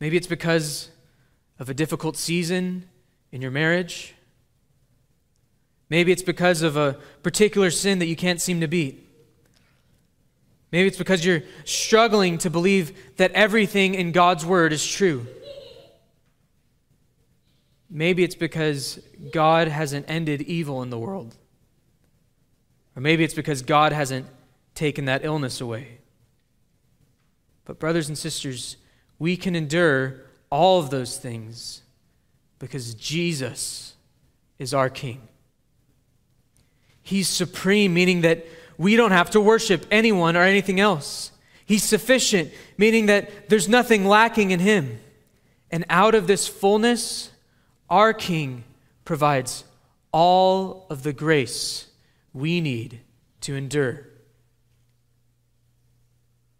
Maybe 0.00 0.18
it's 0.18 0.26
because 0.26 0.90
of 1.58 1.70
a 1.70 1.74
difficult 1.74 2.18
season 2.18 2.90
in 3.32 3.40
your 3.40 3.50
marriage. 3.50 4.14
Maybe 5.88 6.12
it's 6.12 6.22
because 6.22 6.60
of 6.60 6.76
a 6.76 6.98
particular 7.22 7.70
sin 7.70 8.00
that 8.00 8.06
you 8.06 8.16
can't 8.16 8.40
seem 8.40 8.60
to 8.60 8.68
beat. 8.68 8.99
Maybe 10.72 10.86
it's 10.86 10.98
because 10.98 11.24
you're 11.24 11.42
struggling 11.64 12.38
to 12.38 12.50
believe 12.50 13.16
that 13.16 13.32
everything 13.32 13.94
in 13.94 14.12
God's 14.12 14.46
Word 14.46 14.72
is 14.72 14.86
true. 14.86 15.26
Maybe 17.90 18.22
it's 18.22 18.36
because 18.36 19.00
God 19.32 19.66
hasn't 19.66 20.08
ended 20.08 20.42
evil 20.42 20.82
in 20.82 20.90
the 20.90 20.98
world. 20.98 21.36
Or 22.94 23.02
maybe 23.02 23.24
it's 23.24 23.34
because 23.34 23.62
God 23.62 23.92
hasn't 23.92 24.26
taken 24.74 25.06
that 25.06 25.24
illness 25.24 25.60
away. 25.60 25.98
But, 27.64 27.80
brothers 27.80 28.08
and 28.08 28.16
sisters, 28.16 28.76
we 29.18 29.36
can 29.36 29.56
endure 29.56 30.20
all 30.50 30.78
of 30.78 30.90
those 30.90 31.18
things 31.18 31.82
because 32.60 32.94
Jesus 32.94 33.94
is 34.58 34.72
our 34.72 34.88
King. 34.88 35.26
He's 37.02 37.28
supreme, 37.28 37.92
meaning 37.92 38.20
that 38.20 38.46
we 38.80 38.96
don't 38.96 39.10
have 39.10 39.28
to 39.28 39.42
worship 39.42 39.84
anyone 39.90 40.38
or 40.38 40.42
anything 40.42 40.80
else. 40.80 41.32
He's 41.66 41.84
sufficient, 41.84 42.50
meaning 42.78 43.06
that 43.06 43.50
there's 43.50 43.68
nothing 43.68 44.06
lacking 44.06 44.52
in 44.52 44.58
him. 44.58 44.98
And 45.70 45.84
out 45.90 46.14
of 46.14 46.26
this 46.26 46.48
fullness, 46.48 47.30
our 47.90 48.14
King 48.14 48.64
provides 49.04 49.64
all 50.12 50.86
of 50.88 51.02
the 51.02 51.12
grace 51.12 51.88
we 52.32 52.62
need 52.62 53.00
to 53.42 53.54
endure. 53.54 54.08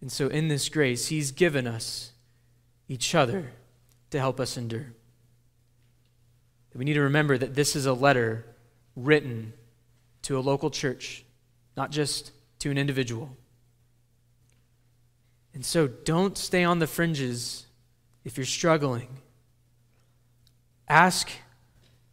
And 0.02 0.12
so, 0.12 0.28
in 0.28 0.48
this 0.48 0.68
grace, 0.68 1.06
He's 1.06 1.32
given 1.32 1.66
us 1.66 2.12
each 2.86 3.14
other 3.14 3.52
to 4.10 4.18
help 4.18 4.38
us 4.38 4.58
endure. 4.58 4.92
We 6.74 6.84
need 6.84 6.94
to 6.94 7.00
remember 7.00 7.38
that 7.38 7.54
this 7.54 7.74
is 7.74 7.86
a 7.86 7.94
letter 7.94 8.44
written 8.94 9.54
to 10.22 10.38
a 10.38 10.40
local 10.40 10.68
church, 10.68 11.24
not 11.76 11.90
just 11.90 12.32
to 12.60 12.70
an 12.70 12.78
individual. 12.78 13.36
And 15.54 15.64
so 15.64 15.88
don't 15.88 16.38
stay 16.38 16.64
on 16.64 16.78
the 16.78 16.86
fringes 16.86 17.66
if 18.24 18.36
you're 18.36 18.46
struggling. 18.46 19.08
Ask 20.88 21.30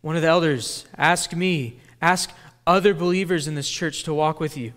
one 0.02 0.16
of 0.16 0.22
the 0.22 0.28
elders, 0.28 0.86
ask 0.98 1.34
me, 1.34 1.80
ask 2.02 2.32
other 2.66 2.94
believers 2.94 3.48
in 3.48 3.56
this 3.56 3.70
church 3.70 4.04
to 4.04 4.14
walk 4.14 4.40
with 4.40 4.58
you. 4.58 4.74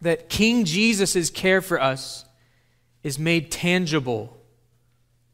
That 0.00 0.28
King 0.28 0.64
Jesus' 0.64 1.30
care 1.30 1.60
for 1.60 1.80
us 1.80 2.24
is 3.02 3.18
made 3.18 3.50
tangible 3.50 4.36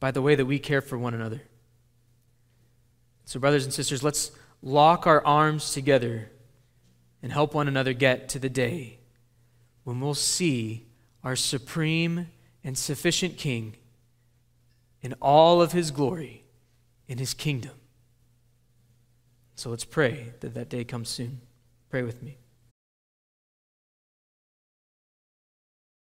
by 0.00 0.10
the 0.10 0.22
way 0.22 0.34
that 0.34 0.44
we 0.44 0.58
care 0.58 0.80
for 0.80 0.98
one 0.98 1.14
another. 1.14 1.42
So, 3.24 3.40
brothers 3.40 3.64
and 3.64 3.72
sisters, 3.72 4.02
let's 4.02 4.30
lock 4.62 5.06
our 5.06 5.24
arms 5.24 5.72
together 5.72 6.30
and 7.26 7.32
help 7.32 7.54
one 7.54 7.66
another 7.66 7.92
get 7.92 8.28
to 8.28 8.38
the 8.38 8.48
day 8.48 9.00
when 9.82 9.98
we'll 9.98 10.14
see 10.14 10.86
our 11.24 11.34
supreme 11.34 12.28
and 12.62 12.78
sufficient 12.78 13.36
King 13.36 13.74
in 15.02 15.12
all 15.20 15.60
of 15.60 15.72
his 15.72 15.90
glory 15.90 16.44
in 17.08 17.18
his 17.18 17.34
kingdom. 17.34 17.72
So 19.56 19.70
let's 19.70 19.84
pray 19.84 20.34
that 20.38 20.54
that 20.54 20.68
day 20.68 20.84
comes 20.84 21.08
soon. 21.08 21.40
Pray 21.90 22.02
with 22.04 22.22
me. 22.22 22.38